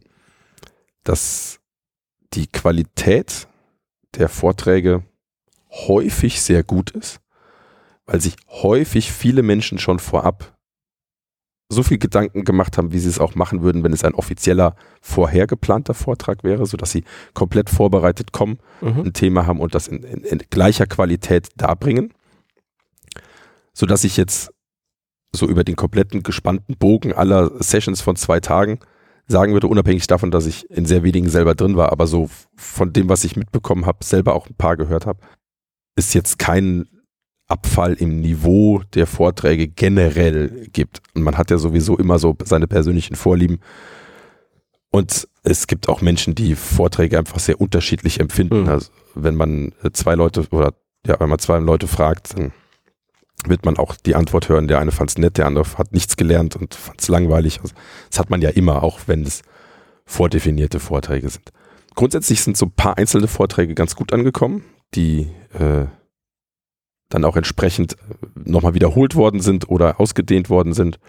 dass 1.03 1.59
die 2.33 2.47
Qualität 2.47 3.47
der 4.15 4.29
Vorträge 4.29 5.03
häufig 5.69 6.41
sehr 6.41 6.63
gut 6.63 6.91
ist, 6.91 7.19
weil 8.05 8.21
sich 8.21 8.35
häufig 8.49 9.11
viele 9.11 9.41
Menschen 9.41 9.79
schon 9.79 9.99
vorab 9.99 10.57
so 11.69 11.83
viel 11.83 11.97
Gedanken 11.97 12.43
gemacht 12.43 12.77
haben, 12.77 12.91
wie 12.91 12.99
sie 12.99 13.07
es 13.07 13.19
auch 13.19 13.33
machen 13.35 13.61
würden, 13.61 13.81
wenn 13.85 13.93
es 13.93 14.03
ein 14.03 14.13
offizieller, 14.13 14.75
vorher 15.01 15.47
geplanter 15.47 15.93
Vortrag 15.93 16.43
wäre, 16.43 16.65
sodass 16.65 16.91
sie 16.91 17.05
komplett 17.33 17.69
vorbereitet 17.69 18.33
kommen, 18.33 18.59
Mhm. 18.81 19.03
ein 19.05 19.13
Thema 19.13 19.47
haben 19.47 19.61
und 19.61 19.73
das 19.73 19.87
in, 19.87 20.03
in, 20.03 20.23
in 20.25 20.39
gleicher 20.49 20.85
Qualität 20.85 21.47
darbringen, 21.55 22.13
sodass 23.73 24.03
ich 24.03 24.17
jetzt 24.17 24.51
so 25.33 25.47
über 25.47 25.63
den 25.63 25.77
kompletten 25.77 26.23
gespannten 26.23 26.75
Bogen 26.75 27.13
aller 27.13 27.51
Sessions 27.63 28.01
von 28.01 28.17
zwei 28.17 28.41
Tagen 28.41 28.79
sagen 29.27 29.53
würde, 29.53 29.67
unabhängig 29.67 30.07
davon, 30.07 30.31
dass 30.31 30.45
ich 30.45 30.69
in 30.69 30.85
sehr 30.85 31.03
wenigen 31.03 31.29
selber 31.29 31.55
drin 31.55 31.75
war, 31.75 31.91
aber 31.91 32.07
so 32.07 32.29
von 32.55 32.93
dem, 32.93 33.09
was 33.09 33.23
ich 33.23 33.35
mitbekommen 33.35 33.85
habe, 33.85 34.03
selber 34.03 34.35
auch 34.35 34.47
ein 34.47 34.55
paar 34.55 34.77
gehört 34.77 35.05
habe, 35.05 35.19
ist 35.95 36.13
jetzt 36.13 36.39
kein 36.39 36.87
Abfall 37.47 37.93
im 37.93 38.21
Niveau 38.21 38.81
der 38.93 39.07
Vorträge 39.07 39.67
generell 39.67 40.67
gibt. 40.71 41.01
Und 41.13 41.23
man 41.23 41.37
hat 41.37 41.51
ja 41.51 41.57
sowieso 41.57 41.97
immer 41.97 42.17
so 42.17 42.35
seine 42.43 42.67
persönlichen 42.67 43.15
Vorlieben. 43.15 43.59
Und 44.89 45.27
es 45.43 45.67
gibt 45.67 45.89
auch 45.89 46.01
Menschen, 46.01 46.35
die 46.35 46.55
Vorträge 46.55 47.17
einfach 47.17 47.39
sehr 47.39 47.59
unterschiedlich 47.59 48.19
empfinden. 48.19 48.63
Mhm. 48.63 48.69
Also 48.69 48.91
wenn 49.15 49.35
man 49.35 49.73
äh, 49.83 49.91
zwei 49.91 50.15
Leute 50.15 50.45
oder 50.51 50.73
ja, 51.05 51.19
wenn 51.19 51.29
man 51.29 51.39
zwei 51.39 51.59
Leute 51.59 51.87
fragt, 51.87 52.37
dann 52.37 52.51
wird 53.47 53.65
man 53.65 53.77
auch 53.77 53.95
die 53.95 54.15
Antwort 54.15 54.49
hören. 54.49 54.67
Der 54.67 54.79
eine 54.79 54.91
fand 54.91 55.09
es 55.11 55.17
nett, 55.17 55.37
der 55.37 55.47
andere 55.47 55.65
hat 55.77 55.93
nichts 55.93 56.17
gelernt 56.17 56.55
und 56.55 56.75
fand 56.75 57.01
es 57.01 57.07
langweilig. 57.07 57.59
Also, 57.61 57.73
das 58.09 58.19
hat 58.19 58.29
man 58.29 58.41
ja 58.41 58.49
immer, 58.49 58.83
auch 58.83 58.99
wenn 59.07 59.23
es 59.23 59.41
vordefinierte 60.05 60.79
Vorträge 60.79 61.29
sind. 61.29 61.51
Grundsätzlich 61.95 62.41
sind 62.41 62.57
so 62.57 62.67
ein 62.67 62.71
paar 62.71 62.97
einzelne 62.97 63.27
Vorträge 63.27 63.73
ganz 63.75 63.95
gut 63.95 64.13
angekommen, 64.13 64.63
die 64.93 65.29
äh, 65.53 65.85
dann 67.09 67.25
auch 67.25 67.35
entsprechend 67.35 67.97
nochmal 68.35 68.73
wiederholt 68.73 69.15
worden 69.15 69.41
sind 69.41 69.69
oder 69.69 69.99
ausgedehnt 69.99 70.49
worden 70.49 70.73
sind. 70.73 70.99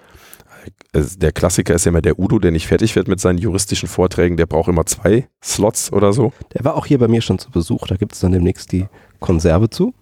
Äh, 0.92 1.02
der 1.16 1.32
Klassiker 1.32 1.74
ist 1.74 1.84
ja 1.84 1.90
immer 1.90 2.02
der 2.02 2.18
Udo, 2.18 2.38
der 2.38 2.50
nicht 2.50 2.66
fertig 2.66 2.96
wird 2.96 3.08
mit 3.08 3.20
seinen 3.20 3.38
juristischen 3.38 3.88
Vorträgen. 3.88 4.36
Der 4.36 4.46
braucht 4.46 4.68
immer 4.68 4.86
zwei 4.86 5.28
Slots 5.42 5.92
oder 5.92 6.12
so. 6.12 6.32
Der 6.54 6.64
war 6.64 6.74
auch 6.74 6.86
hier 6.86 6.98
bei 6.98 7.08
mir 7.08 7.22
schon 7.22 7.38
zu 7.38 7.50
Besuch. 7.50 7.86
Da 7.86 7.96
gibt 7.96 8.12
es 8.12 8.20
dann 8.20 8.32
demnächst 8.32 8.72
die 8.72 8.86
Konserve 9.20 9.70
zu. 9.70 9.94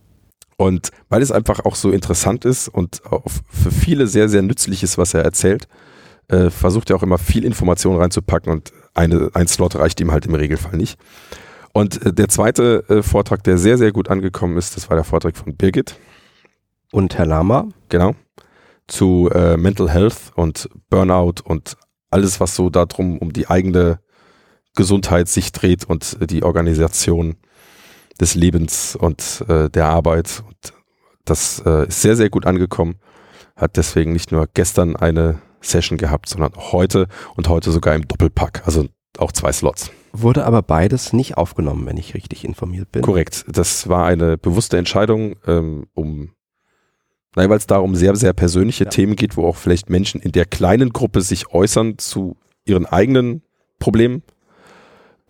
Und 0.60 0.90
weil 1.08 1.22
es 1.22 1.32
einfach 1.32 1.64
auch 1.64 1.74
so 1.74 1.90
interessant 1.90 2.44
ist 2.44 2.68
und 2.68 3.00
für 3.48 3.70
viele 3.70 4.06
sehr, 4.06 4.28
sehr 4.28 4.42
nützlich 4.42 4.82
ist, 4.82 4.98
was 4.98 5.14
er 5.14 5.22
erzählt, 5.22 5.68
äh, 6.28 6.50
versucht 6.50 6.90
er 6.90 6.96
auch 6.96 7.02
immer 7.02 7.16
viel 7.16 7.46
Information 7.46 7.96
reinzupacken 7.96 8.52
und 8.52 8.70
eine, 8.92 9.30
ein 9.32 9.48
Slot 9.48 9.76
reicht 9.76 10.02
ihm 10.02 10.12
halt 10.12 10.26
im 10.26 10.34
Regelfall 10.34 10.76
nicht. 10.76 11.00
Und 11.72 12.04
äh, 12.04 12.12
der 12.12 12.28
zweite 12.28 12.84
äh, 12.90 13.02
Vortrag, 13.02 13.42
der 13.44 13.56
sehr, 13.56 13.78
sehr 13.78 13.90
gut 13.90 14.10
angekommen 14.10 14.58
ist, 14.58 14.76
das 14.76 14.90
war 14.90 14.96
der 14.96 15.04
Vortrag 15.04 15.34
von 15.34 15.56
Birgit. 15.56 15.96
Und 16.92 17.16
Herr 17.16 17.24
Lama. 17.24 17.68
Genau. 17.88 18.14
Zu 18.86 19.30
äh, 19.32 19.56
Mental 19.56 19.88
Health 19.88 20.30
und 20.34 20.68
Burnout 20.90 21.36
und 21.42 21.78
alles, 22.10 22.38
was 22.38 22.54
so 22.54 22.68
darum 22.68 23.16
um 23.16 23.32
die 23.32 23.48
eigene 23.48 24.00
Gesundheit 24.76 25.26
sich 25.26 25.52
dreht 25.52 25.86
und 25.86 26.18
die 26.30 26.42
Organisation 26.42 27.38
des 28.20 28.34
Lebens 28.34 28.96
und 28.96 29.44
äh, 29.48 29.70
der 29.70 29.86
Arbeit. 29.86 30.42
Und 30.46 30.74
das 31.24 31.62
äh, 31.64 31.88
ist 31.88 32.02
sehr, 32.02 32.16
sehr 32.16 32.30
gut 32.30 32.46
angekommen. 32.46 32.96
Hat 33.56 33.76
deswegen 33.76 34.12
nicht 34.12 34.32
nur 34.32 34.48
gestern 34.52 34.96
eine 34.96 35.40
Session 35.60 35.98
gehabt, 35.98 36.28
sondern 36.28 36.52
heute 36.56 37.08
und 37.36 37.48
heute 37.48 37.70
sogar 37.70 37.94
im 37.94 38.06
Doppelpack. 38.06 38.62
Also 38.64 38.86
auch 39.18 39.32
zwei 39.32 39.52
Slots. 39.52 39.90
Wurde 40.12 40.44
aber 40.44 40.62
beides 40.62 41.12
nicht 41.12 41.36
aufgenommen, 41.36 41.86
wenn 41.86 41.96
ich 41.96 42.14
richtig 42.14 42.44
informiert 42.44 42.90
bin. 42.90 43.02
Korrekt. 43.02 43.44
Das 43.48 43.88
war 43.88 44.06
eine 44.06 44.38
bewusste 44.38 44.76
Entscheidung, 44.76 45.36
ähm, 45.46 45.86
um, 45.94 46.32
nein, 47.36 47.48
weil 47.48 47.58
es 47.58 47.66
da 47.66 47.78
um 47.78 47.94
sehr, 47.94 48.16
sehr 48.16 48.32
persönliche 48.32 48.84
ja. 48.84 48.90
Themen 48.90 49.14
geht, 49.14 49.36
wo 49.36 49.46
auch 49.46 49.56
vielleicht 49.56 49.88
Menschen 49.88 50.20
in 50.20 50.32
der 50.32 50.46
kleinen 50.46 50.90
Gruppe 50.90 51.20
sich 51.20 51.52
äußern 51.52 51.98
zu 51.98 52.36
ihren 52.64 52.86
eigenen 52.86 53.42
Problemen. 53.78 54.22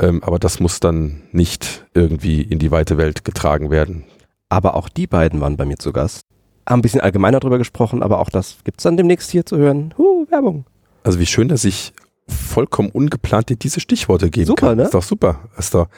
Ähm, 0.00 0.22
aber 0.24 0.38
das 0.38 0.60
muss 0.60 0.80
dann 0.80 1.22
nicht 1.30 1.86
irgendwie 1.94 2.40
in 2.40 2.58
die 2.58 2.70
weite 2.70 2.96
Welt 2.96 3.24
getragen 3.24 3.70
werden. 3.70 4.04
Aber 4.48 4.74
auch 4.74 4.88
die 4.88 5.06
beiden 5.06 5.40
waren 5.40 5.56
bei 5.56 5.66
mir 5.66 5.78
zu 5.78 5.92
Gast. 5.92 6.22
Haben 6.66 6.80
ein 6.80 6.82
bisschen 6.82 7.00
allgemeiner 7.00 7.38
darüber 7.38 7.58
gesprochen, 7.58 8.02
aber 8.02 8.18
auch 8.18 8.30
das 8.30 8.58
gibt 8.64 8.80
es 8.80 8.84
dann 8.84 8.96
demnächst 8.96 9.30
hier 9.30 9.44
zu 9.44 9.58
hören. 9.58 9.94
Huh, 9.98 10.26
Werbung. 10.30 10.64
Also 11.02 11.18
wie 11.18 11.26
schön, 11.26 11.48
dass 11.48 11.64
ich 11.64 11.92
vollkommen 12.28 12.90
ungeplant 12.90 13.48
dir 13.50 13.56
diese 13.56 13.80
Stichworte 13.80 14.30
geben 14.30 14.46
super, 14.46 14.68
kann. 14.68 14.78
Ne? 14.78 14.84
Ist 14.84 14.94
doch 14.94 15.02
super. 15.02 15.48
Ist 15.58 15.74
doch, 15.74 15.88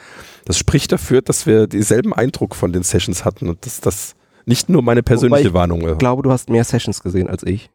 das 0.45 0.57
spricht 0.57 0.91
dafür, 0.91 1.21
dass 1.21 1.45
wir 1.45 1.67
denselben 1.67 2.13
Eindruck 2.13 2.55
von 2.55 2.73
den 2.73 2.83
Sessions 2.83 3.23
hatten 3.23 3.49
und 3.49 3.65
dass 3.65 3.81
das 3.81 4.15
nicht 4.45 4.67
nur 4.67 4.81
meine 4.81 5.03
persönliche 5.03 5.49
ich 5.49 5.53
Warnung 5.53 5.81
ist. 5.81 5.93
Ich 5.93 5.97
glaube, 5.99 6.23
du 6.23 6.31
hast 6.31 6.49
mehr 6.49 6.63
Sessions 6.63 7.01
gesehen 7.01 7.29
als 7.29 7.43
ich. 7.43 7.69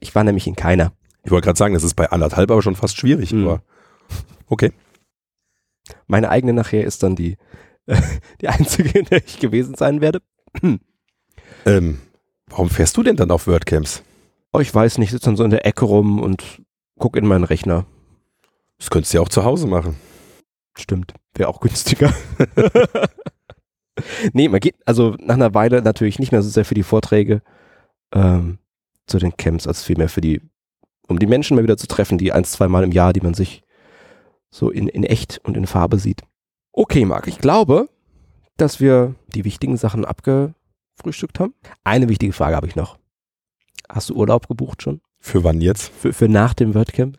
Ich 0.00 0.14
war 0.14 0.24
nämlich 0.24 0.46
in 0.46 0.56
keiner. 0.56 0.92
Ich 1.24 1.30
wollte 1.30 1.46
gerade 1.46 1.58
sagen, 1.58 1.74
das 1.74 1.84
ist 1.84 1.94
bei 1.94 2.10
anderthalb 2.10 2.50
aber 2.50 2.62
schon 2.62 2.76
fast 2.76 2.98
schwierig, 2.98 3.32
mhm. 3.32 3.46
aber 3.46 3.62
okay. 4.48 4.72
Meine 6.06 6.30
eigene 6.30 6.52
nachher 6.52 6.84
ist 6.84 7.02
dann 7.02 7.16
die, 7.16 7.36
die 8.40 8.48
einzige, 8.48 8.98
in 8.98 9.04
der 9.06 9.24
ich 9.24 9.38
gewesen 9.38 9.74
sein 9.74 10.00
werde. 10.00 10.22
ähm, 11.66 12.00
warum 12.46 12.68
fährst 12.68 12.96
du 12.96 13.02
denn 13.02 13.16
dann 13.16 13.30
auf 13.30 13.46
WordCamps? 13.46 14.02
Oh, 14.52 14.60
ich 14.60 14.74
weiß 14.74 14.98
nicht, 14.98 15.10
sitze 15.10 15.26
dann 15.26 15.36
so 15.36 15.44
in 15.44 15.50
der 15.50 15.66
Ecke 15.66 15.84
rum 15.84 16.20
und 16.20 16.62
guck 16.98 17.16
in 17.16 17.26
meinen 17.26 17.44
Rechner. 17.44 17.86
Das 18.78 18.90
könntest 18.90 19.12
du 19.12 19.18
ja 19.18 19.22
auch 19.22 19.28
zu 19.28 19.44
Hause 19.44 19.66
machen. 19.66 19.96
Stimmt, 20.76 21.14
wäre 21.34 21.48
auch 21.48 21.60
günstiger. 21.60 22.14
nee, 24.32 24.48
man 24.48 24.60
geht 24.60 24.76
also 24.84 25.16
nach 25.20 25.34
einer 25.34 25.54
Weile 25.54 25.82
natürlich 25.82 26.18
nicht 26.18 26.32
mehr 26.32 26.42
so 26.42 26.50
sehr 26.50 26.64
für 26.64 26.74
die 26.74 26.82
Vorträge 26.82 27.42
ähm, 28.12 28.58
zu 29.06 29.18
den 29.18 29.36
Camps, 29.36 29.66
als 29.66 29.82
vielmehr 29.82 30.08
für 30.08 30.20
die, 30.20 30.42
um 31.08 31.18
die 31.18 31.26
Menschen 31.26 31.56
mal 31.56 31.62
wieder 31.62 31.78
zu 31.78 31.86
treffen, 31.86 32.18
die 32.18 32.32
ein, 32.32 32.44
zwei 32.44 32.68
Mal 32.68 32.84
im 32.84 32.92
Jahr, 32.92 33.12
die 33.12 33.20
man 33.20 33.34
sich 33.34 33.62
so 34.56 34.70
in, 34.70 34.88
in 34.88 35.04
echt 35.04 35.38
und 35.44 35.56
in 35.56 35.66
Farbe 35.66 35.98
sieht. 35.98 36.22
Okay, 36.72 37.04
Marc, 37.04 37.26
ich 37.26 37.38
glaube, 37.38 37.88
dass 38.56 38.80
wir 38.80 39.14
die 39.34 39.44
wichtigen 39.44 39.76
Sachen 39.76 40.04
abgefrühstückt 40.04 41.38
haben. 41.40 41.54
Eine 41.84 42.08
wichtige 42.08 42.32
Frage 42.32 42.56
habe 42.56 42.66
ich 42.66 42.74
noch. 42.74 42.98
Hast 43.88 44.10
du 44.10 44.14
Urlaub 44.14 44.48
gebucht 44.48 44.82
schon? 44.82 45.00
Für 45.20 45.44
wann 45.44 45.60
jetzt? 45.60 45.90
Für, 45.90 46.12
für 46.12 46.28
nach 46.28 46.54
dem 46.54 46.74
WordCamp? 46.74 47.18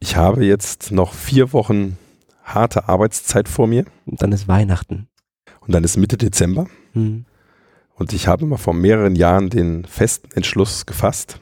Ich 0.00 0.16
habe 0.16 0.44
jetzt 0.44 0.90
noch 0.90 1.14
vier 1.14 1.52
Wochen 1.52 1.96
harte 2.42 2.88
Arbeitszeit 2.88 3.48
vor 3.48 3.68
mir. 3.68 3.84
Und 4.04 4.20
dann 4.20 4.32
ist 4.32 4.48
Weihnachten. 4.48 5.08
Und 5.60 5.72
dann 5.72 5.84
ist 5.84 5.96
Mitte 5.96 6.16
Dezember. 6.16 6.66
Hm. 6.92 7.24
Und 7.94 8.12
ich 8.12 8.26
habe 8.26 8.44
mal 8.46 8.56
vor 8.56 8.74
mehreren 8.74 9.14
Jahren 9.14 9.48
den 9.50 9.84
festen 9.84 10.32
Entschluss 10.32 10.86
gefasst, 10.86 11.38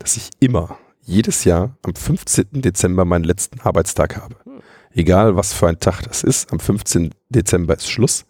dass 0.00 0.16
ich 0.16 0.30
immer, 0.40 0.76
jedes 1.04 1.44
Jahr 1.44 1.76
am 1.82 1.94
15. 1.94 2.46
Dezember 2.52 3.04
meinen 3.04 3.24
letzten 3.24 3.60
Arbeitstag 3.60 4.16
habe. 4.16 4.36
Egal 4.94 5.36
was 5.36 5.52
für 5.52 5.68
ein 5.68 5.80
Tag 5.80 6.02
das 6.02 6.22
ist, 6.22 6.52
am 6.52 6.60
15. 6.60 7.14
Dezember 7.30 7.74
ist 7.74 7.88
Schluss. 7.88 8.24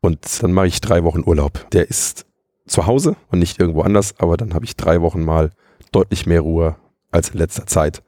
Und 0.00 0.42
dann 0.42 0.52
mache 0.52 0.66
ich 0.66 0.80
drei 0.80 1.04
Wochen 1.04 1.22
Urlaub. 1.24 1.70
Der 1.72 1.88
ist 1.88 2.26
zu 2.66 2.86
Hause 2.86 3.16
und 3.30 3.38
nicht 3.38 3.60
irgendwo 3.60 3.82
anders, 3.82 4.14
aber 4.18 4.36
dann 4.36 4.54
habe 4.54 4.64
ich 4.64 4.76
drei 4.76 5.00
Wochen 5.00 5.22
mal 5.22 5.50
deutlich 5.92 6.26
mehr 6.26 6.40
Ruhe 6.40 6.76
als 7.10 7.30
in 7.30 7.38
letzter 7.38 7.66
Zeit. 7.66 8.02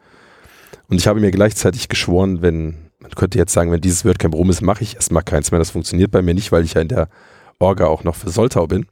Und 0.89 0.97
ich 0.99 1.07
habe 1.07 1.21
mir 1.21 1.31
gleichzeitig 1.31 1.89
geschworen, 1.89 2.43
wenn, 2.43 2.91
man 2.99 3.11
könnte 3.13 3.39
jetzt 3.39 3.53
sagen, 3.53 3.71
wenn 3.71 3.81
dieses 3.81 4.05
WordCamp 4.05 4.35
rum 4.35 4.51
ist, 4.51 4.61
mache 4.61 4.83
ich 4.83 4.97
erstmal 4.97 5.23
keins 5.23 5.51
mehr. 5.51 5.59
Das 5.59 5.71
funktioniert 5.71 6.11
bei 6.11 6.23
mir 6.23 6.35
nicht, 6.35 6.53
weil 6.53 6.65
ich 6.65 6.75
ja 6.75 6.81
in 6.81 6.89
der 6.89 7.09
Orga 7.59 7.87
auch 7.87 8.05
noch 8.05 8.17
für 8.17 8.31
Soltau 8.31 8.67
bin. 8.67 8.87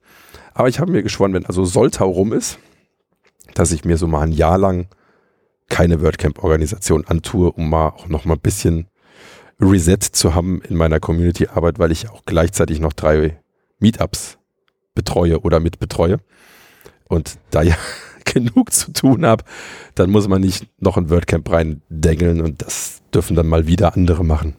Aber 0.55 0.68
ich 0.68 0.81
habe 0.81 0.92
mir 0.92 1.03
geschworen, 1.03 1.33
wenn 1.33 1.47
also 1.47 1.64
Soltau 1.64 2.11
rum 2.11 2.33
ist, 2.33 2.59
dass 3.55 3.73
ich 3.73 3.85
mir 3.85 3.97
so 3.97 4.07
mal 4.07 4.23
ein 4.23 4.33
Jahr 4.33 4.59
lang 4.59 4.88
keine 5.73 6.03
WordCamp-Organisation 6.03 7.07
antue, 7.07 7.51
um 7.51 7.71
mal 7.71 7.89
auch 7.89 8.07
noch 8.07 8.27
mal 8.27 8.35
ein 8.35 8.41
bisschen 8.41 8.89
Reset 9.59 9.99
zu 10.13 10.35
haben 10.35 10.61
in 10.61 10.77
meiner 10.77 11.01
Community-Arbeit, 11.01 11.79
weil 11.79 11.91
ich 11.91 12.11
auch 12.11 12.25
gleichzeitig 12.27 12.79
noch 12.79 12.93
drei 12.93 13.39
Meetups 13.79 14.37
betreue 14.95 15.41
oder 15.41 15.61
mitbetreue 15.61 16.19
und 17.09 17.39
da 17.51 17.63
ja 17.63 17.75
genug 18.25 18.71
zu 18.71 18.93
tun 18.93 19.25
habe, 19.25 19.45
dann 19.95 20.11
muss 20.11 20.29
man 20.29 20.43
nicht 20.43 20.69
noch 20.79 20.99
ein 20.99 21.09
WordCamp 21.09 21.51
reindengeln 21.51 22.43
und 22.43 22.61
das 22.61 23.01
dürfen 23.15 23.35
dann 23.35 23.47
mal 23.47 23.67
wieder 23.67 23.97
andere 23.97 24.27
machen. 24.27 24.55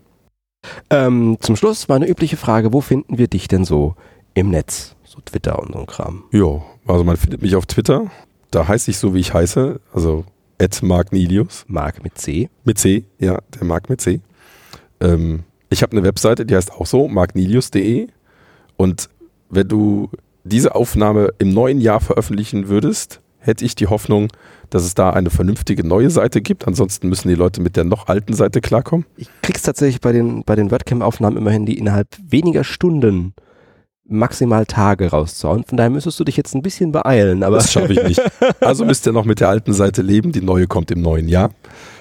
Ähm, 0.89 1.38
zum 1.41 1.56
Schluss 1.56 1.88
meine 1.89 2.08
übliche 2.08 2.38
Frage, 2.38 2.73
wo 2.73 2.82
finden 2.82 3.19
wir 3.19 3.28
dich 3.28 3.47
denn 3.47 3.65
so 3.65 3.95
im 4.34 4.49
Netz? 4.49 4.95
So 5.04 5.19
Twitter 5.23 5.60
und 5.60 5.73
so 5.73 5.80
ein 5.80 5.86
Kram. 5.86 6.23
Ja, 6.32 6.63
also 6.88 7.04
man 7.04 7.17
findet 7.17 7.43
mich 7.43 7.56
auf 7.56 7.67
Twitter, 7.67 8.10
da 8.49 8.67
heiße 8.67 8.89
ich 8.89 8.97
so, 8.97 9.13
wie 9.13 9.19
ich 9.19 9.34
heiße, 9.34 9.80
also 9.93 10.26
at 10.63 10.82
Mark 10.82 11.12
Nilius. 11.12 11.65
Mark 11.67 12.04
mit 12.04 12.17
C. 12.17 12.49
Mit 12.63 12.78
C, 12.78 13.06
ja, 13.19 13.39
der 13.54 13.65
Mark 13.65 13.89
mit 13.89 14.02
C. 14.02 14.21
Ähm, 15.02 15.43
ich 15.69 15.82
habe 15.84 15.91
eine 15.91 16.04
Webseite, 16.04 16.45
die 16.45 16.56
heißt 16.56 16.71
auch 16.71 16.86
so, 16.86 17.08
marknilius.de 17.08 18.08
und 18.78 19.10
wenn 19.49 19.67
du 19.67 20.10
diese 20.43 20.76
Aufnahme 20.76 21.30
im 21.39 21.54
neuen 21.54 21.80
Jahr 21.80 21.99
veröffentlichen 21.99 22.67
würdest, 22.67 23.21
hätte 23.38 23.65
ich 23.65 23.76
die 23.76 23.88
Hoffnung, 23.88 24.30
dass 24.69 24.84
es 24.84 24.95
da 24.95 25.12
eine 25.12 25.30
vernünftige 25.30 25.86
neue 25.86 26.10
Seite 26.10 26.41
gibt. 26.41 26.67
Ansonsten 26.67 27.10
müssen 27.10 27.28
die 27.28 27.36
Leute 27.36 27.62
mit 27.62 27.76
der 27.76 27.84
noch 27.84 28.08
alten 28.08 28.34
Seite 28.34 28.62
klarkommen. 28.62 29.06
Ich 29.17 29.30
krieg's 29.41 29.62
tatsächlich 29.62 30.02
bei 30.02 30.12
den, 30.12 30.43
bei 30.43 30.56
den 30.56 30.71
WordCamp-Aufnahmen 30.71 31.38
immerhin, 31.38 31.65
die 31.65 31.78
innerhalb 31.78 32.08
weniger 32.26 32.63
Stunden 32.63 33.34
maximal 34.05 34.65
Tage 34.65 35.11
rauszuhauen. 35.11 35.63
Von 35.63 35.77
daher 35.77 35.89
müsstest 35.89 36.19
du 36.19 36.23
dich 36.23 36.37
jetzt 36.37 36.53
ein 36.55 36.61
bisschen 36.61 36.91
beeilen. 36.91 37.43
Aber 37.43 37.57
das 37.57 37.71
schaffe 37.71 37.93
ich 37.93 38.03
nicht. 38.03 38.21
Also 38.59 38.85
müsst 38.85 39.05
ihr 39.05 39.13
noch 39.13 39.25
mit 39.25 39.39
der 39.39 39.49
alten 39.49 39.73
Seite 39.73 40.01
leben. 40.01 40.31
Die 40.31 40.41
neue 40.41 40.67
kommt 40.67 40.91
im 40.91 41.01
neuen 41.01 41.27
Jahr. 41.27 41.51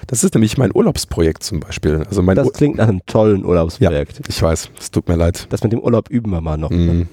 Das 0.07 0.23
ist 0.23 0.33
nämlich 0.33 0.57
mein 0.57 0.71
Urlaubsprojekt 0.73 1.43
zum 1.43 1.59
Beispiel. 1.59 2.03
Also 2.07 2.21
mein 2.21 2.35
das 2.35 2.51
klingt 2.53 2.77
nach 2.77 2.87
einem 2.87 3.05
tollen 3.05 3.45
Urlaubsprojekt. 3.45 4.19
Ja, 4.19 4.25
ich 4.27 4.41
weiß. 4.41 4.69
Es 4.79 4.91
tut 4.91 5.07
mir 5.07 5.15
leid. 5.15 5.47
Das 5.49 5.63
mit 5.63 5.71
dem 5.71 5.79
Urlaub 5.79 6.09
üben 6.09 6.31
wir 6.31 6.41
mal 6.41 6.57
noch. 6.57 6.69
Mm. 6.69 7.03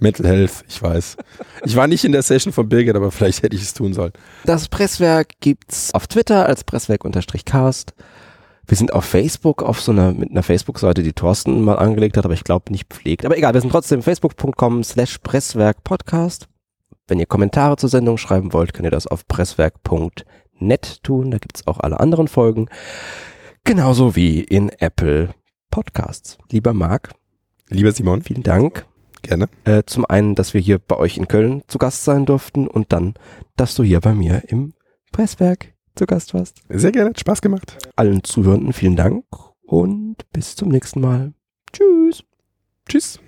Mental 0.00 0.26
Health, 0.26 0.64
ich 0.68 0.80
weiß. 0.80 1.16
Ich 1.64 1.76
war 1.76 1.86
nicht 1.86 2.04
in 2.04 2.12
der 2.12 2.22
Session 2.22 2.52
von 2.52 2.68
Birgit, 2.68 2.94
aber 2.94 3.10
vielleicht 3.10 3.42
hätte 3.42 3.56
ich 3.56 3.62
es 3.62 3.74
tun 3.74 3.94
sollen. 3.94 4.12
Das 4.44 4.68
Presswerk 4.68 5.40
gibt's 5.40 5.92
auf 5.92 6.06
Twitter 6.06 6.46
als 6.46 6.64
Presswerk-Cast. 6.64 7.94
Wir 8.68 8.76
sind 8.76 8.92
auf 8.92 9.04
Facebook 9.04 9.62
auf 9.62 9.80
so 9.80 9.92
einer, 9.92 10.12
mit 10.12 10.30
einer 10.30 10.42
Facebook-Seite, 10.42 11.02
die 11.02 11.14
Thorsten 11.14 11.62
mal 11.62 11.78
angelegt 11.78 12.16
hat, 12.16 12.24
aber 12.24 12.34
ich 12.34 12.44
glaube 12.44 12.70
nicht 12.70 12.88
pflegt. 12.88 13.24
Aber 13.24 13.36
egal, 13.36 13.54
wir 13.54 13.60
sind 13.60 13.70
trotzdem 13.70 14.02
facebook.com 14.02 14.84
slash 14.84 15.18
Presswerk-Podcast. 15.18 16.48
Wenn 17.06 17.18
ihr 17.18 17.26
Kommentare 17.26 17.76
zur 17.76 17.88
Sendung 17.88 18.18
schreiben 18.18 18.52
wollt, 18.52 18.74
könnt 18.74 18.86
ihr 18.86 18.90
das 18.90 19.06
auf 19.06 19.26
presswerk.net 19.26 21.02
tun. 21.02 21.30
Da 21.30 21.38
gibt's 21.38 21.66
auch 21.66 21.80
alle 21.80 21.98
anderen 21.98 22.28
Folgen. 22.28 22.68
Genauso 23.64 24.14
wie 24.14 24.40
in 24.40 24.68
Apple 24.68 25.34
Podcasts. 25.70 26.38
Lieber 26.50 26.74
Marc. 26.74 27.10
Lieber 27.70 27.92
Simon. 27.92 28.22
Vielen 28.22 28.42
Dank 28.42 28.86
Gerne. 29.22 29.48
Äh, 29.64 29.82
zum 29.86 30.04
einen, 30.04 30.34
dass 30.34 30.54
wir 30.54 30.60
hier 30.60 30.78
bei 30.78 30.96
euch 30.96 31.16
in 31.16 31.28
Köln 31.28 31.62
zu 31.66 31.78
Gast 31.78 32.04
sein 32.04 32.26
durften 32.26 32.66
und 32.68 32.92
dann, 32.92 33.14
dass 33.56 33.74
du 33.74 33.82
hier 33.82 34.00
bei 34.00 34.14
mir 34.14 34.44
im 34.48 34.74
Presswerk 35.12 35.74
zu 35.98 36.06
Gast 36.06 36.32
warst. 36.34 36.62
Sehr 36.68 36.92
gerne, 36.92 37.10
hat 37.10 37.20
Spaß 37.20 37.42
gemacht. 37.42 37.76
Allen 37.96 38.24
Zuhörenden 38.24 38.72
vielen 38.72 38.96
Dank 38.96 39.24
und 39.62 40.16
bis 40.32 40.56
zum 40.56 40.68
nächsten 40.68 41.00
Mal. 41.00 41.32
Tschüss. 41.72 42.22
Tschüss. 42.88 43.20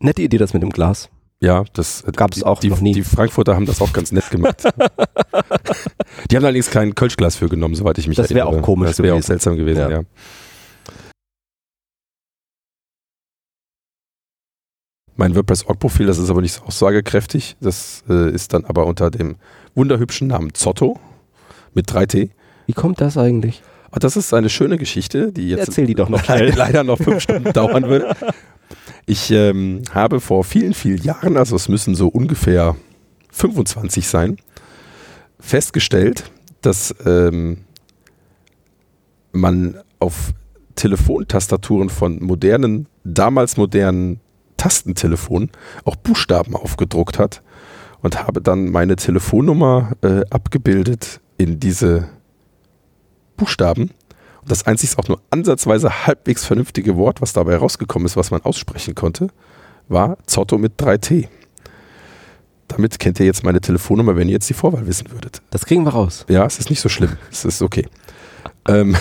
Nette 0.00 0.22
Idee, 0.22 0.38
das 0.38 0.54
mit 0.54 0.62
dem 0.62 0.70
Glas. 0.70 1.08
Ja, 1.40 1.64
das 1.72 2.04
Gab's 2.16 2.36
die- 2.38 2.44
auch 2.44 2.58
die, 2.60 2.68
noch 2.68 2.80
nie. 2.80 2.92
Die 2.92 3.02
Frankfurter 3.02 3.54
haben 3.54 3.66
das 3.66 3.80
auch 3.80 3.92
ganz 3.92 4.10
nett 4.10 4.28
gemacht. 4.30 4.62
die 6.30 6.36
haben 6.36 6.44
allerdings 6.44 6.70
kein 6.70 6.94
Kölschglas 6.94 7.36
für 7.36 7.48
genommen, 7.48 7.74
soweit 7.76 7.98
ich 7.98 8.08
mich 8.08 8.16
Das 8.16 8.30
erinnere. 8.30 8.48
auch 8.48 8.62
komisch 8.62 8.88
Das 8.88 8.98
wäre 9.02 9.14
auch 9.16 9.22
seltsam 9.22 9.56
gewesen, 9.56 9.78
Ja. 9.80 9.90
ja. 9.90 10.02
Mein 15.16 15.34
WordPress-Org-Profil, 15.34 16.06
das 16.06 16.18
ist 16.18 16.30
aber 16.30 16.40
nicht 16.42 16.52
so 16.54 16.62
aussagekräftig. 16.62 17.56
Das 17.60 18.04
äh, 18.08 18.30
ist 18.30 18.52
dann 18.52 18.64
aber 18.64 18.86
unter 18.86 19.10
dem 19.10 19.36
wunderhübschen 19.74 20.28
Namen 20.28 20.54
Zotto 20.54 20.98
mit 21.74 21.90
3T. 21.90 22.30
Wie 22.66 22.72
kommt 22.72 23.00
das 23.00 23.16
eigentlich? 23.18 23.62
Und 23.90 24.04
das 24.04 24.16
ist 24.16 24.32
eine 24.32 24.48
schöne 24.48 24.76
Geschichte, 24.78 25.32
die 25.32 25.48
jetzt 25.48 25.68
Erzähl 25.68 25.86
die 25.86 25.94
doch 25.94 26.08
noch 26.08 26.26
leider 26.28 26.84
noch 26.84 26.98
fünf 26.98 27.20
Stunden 27.22 27.52
dauern 27.52 27.84
würde. 27.88 28.14
Ich 29.06 29.30
ähm, 29.30 29.82
habe 29.92 30.20
vor 30.20 30.44
vielen, 30.44 30.74
vielen 30.74 31.02
Jahren, 31.02 31.36
also 31.36 31.56
es 31.56 31.68
müssen 31.68 31.94
so 31.94 32.08
ungefähr 32.08 32.76
25 33.30 34.06
sein, 34.06 34.36
festgestellt, 35.40 36.30
dass 36.60 36.94
ähm, 37.06 37.64
man 39.32 39.78
auf 39.98 40.32
Telefontastaturen 40.74 41.90
von 41.90 42.22
modernen, 42.22 42.86
damals 43.04 43.56
modernen 43.56 44.20
Tastentelefonen 44.56 45.50
auch 45.84 45.96
Buchstaben 45.96 46.54
aufgedruckt 46.54 47.18
hat 47.18 47.42
und 48.02 48.22
habe 48.26 48.40
dann 48.40 48.70
meine 48.70 48.96
Telefonnummer 48.96 49.92
äh, 50.02 50.22
abgebildet 50.30 51.20
in 51.36 51.60
diese 51.60 52.08
Buchstaben. 53.36 53.90
Das 54.48 54.66
einzig 54.66 54.96
auch 54.98 55.08
nur 55.08 55.20
ansatzweise 55.30 56.06
halbwegs 56.06 56.44
vernünftige 56.44 56.96
Wort, 56.96 57.20
was 57.20 57.32
dabei 57.32 57.56
rausgekommen 57.56 58.06
ist, 58.06 58.16
was 58.16 58.30
man 58.30 58.42
aussprechen 58.42 58.94
konnte, 58.94 59.28
war 59.88 60.16
Zotto 60.26 60.58
mit 60.58 60.80
3T. 60.80 61.28
Damit 62.68 62.98
kennt 62.98 63.18
ihr 63.20 63.26
jetzt 63.26 63.44
meine 63.44 63.60
Telefonnummer, 63.60 64.16
wenn 64.16 64.28
ihr 64.28 64.34
jetzt 64.34 64.48
die 64.50 64.54
Vorwahl 64.54 64.86
wissen 64.86 65.10
würdet. 65.10 65.40
Das 65.50 65.64
kriegen 65.64 65.84
wir 65.84 65.90
raus. 65.92 66.24
Ja, 66.28 66.44
es 66.46 66.58
ist 66.58 66.68
nicht 66.70 66.80
so 66.80 66.88
schlimm. 66.88 67.16
Es 67.30 67.44
ist 67.44 67.62
okay. 67.62 67.86
Ähm, 68.66 68.96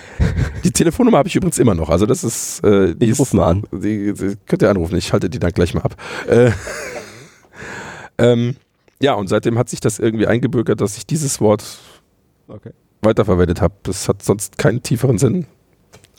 die 0.64 0.70
Telefonnummer 0.70 1.18
habe 1.18 1.28
ich 1.28 1.36
übrigens 1.36 1.58
immer 1.58 1.74
noch. 1.74 1.88
Also 1.88 2.04
das 2.06 2.24
ist. 2.24 2.62
Äh, 2.64 2.94
die 2.94 3.06
Ich 3.06 3.10
ist- 3.12 3.18
ruf 3.20 3.32
mal 3.32 3.46
an. 3.48 3.64
Die, 3.72 4.12
die 4.12 4.36
könnt 4.46 4.62
ihr 4.62 4.68
anrufen. 4.70 4.96
Ich 4.96 5.12
halte 5.12 5.30
die 5.30 5.38
dann 5.38 5.52
gleich 5.52 5.72
mal 5.74 5.82
ab. 5.82 5.96
Äh, 6.26 6.50
ähm, 8.18 8.56
ja, 9.00 9.14
und 9.14 9.28
seitdem 9.28 9.58
hat 9.58 9.68
sich 9.68 9.80
das 9.80 9.98
irgendwie 9.98 10.26
eingebürgert, 10.26 10.80
dass 10.80 10.96
ich 10.96 11.06
dieses 11.06 11.40
Wort 11.40 11.64
Okay. 12.48 12.70
Weiterverwendet 13.02 13.60
habe. 13.60 13.74
Das 13.82 14.08
hat 14.08 14.22
sonst 14.22 14.58
keinen 14.58 14.82
tieferen 14.82 15.18
Sinn. 15.18 15.46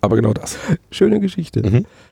Aber 0.01 0.15
genau 0.15 0.33
das. 0.33 0.57
Schöne 0.91 1.19
Geschichte. 1.19 1.67
Mhm. 1.67 1.85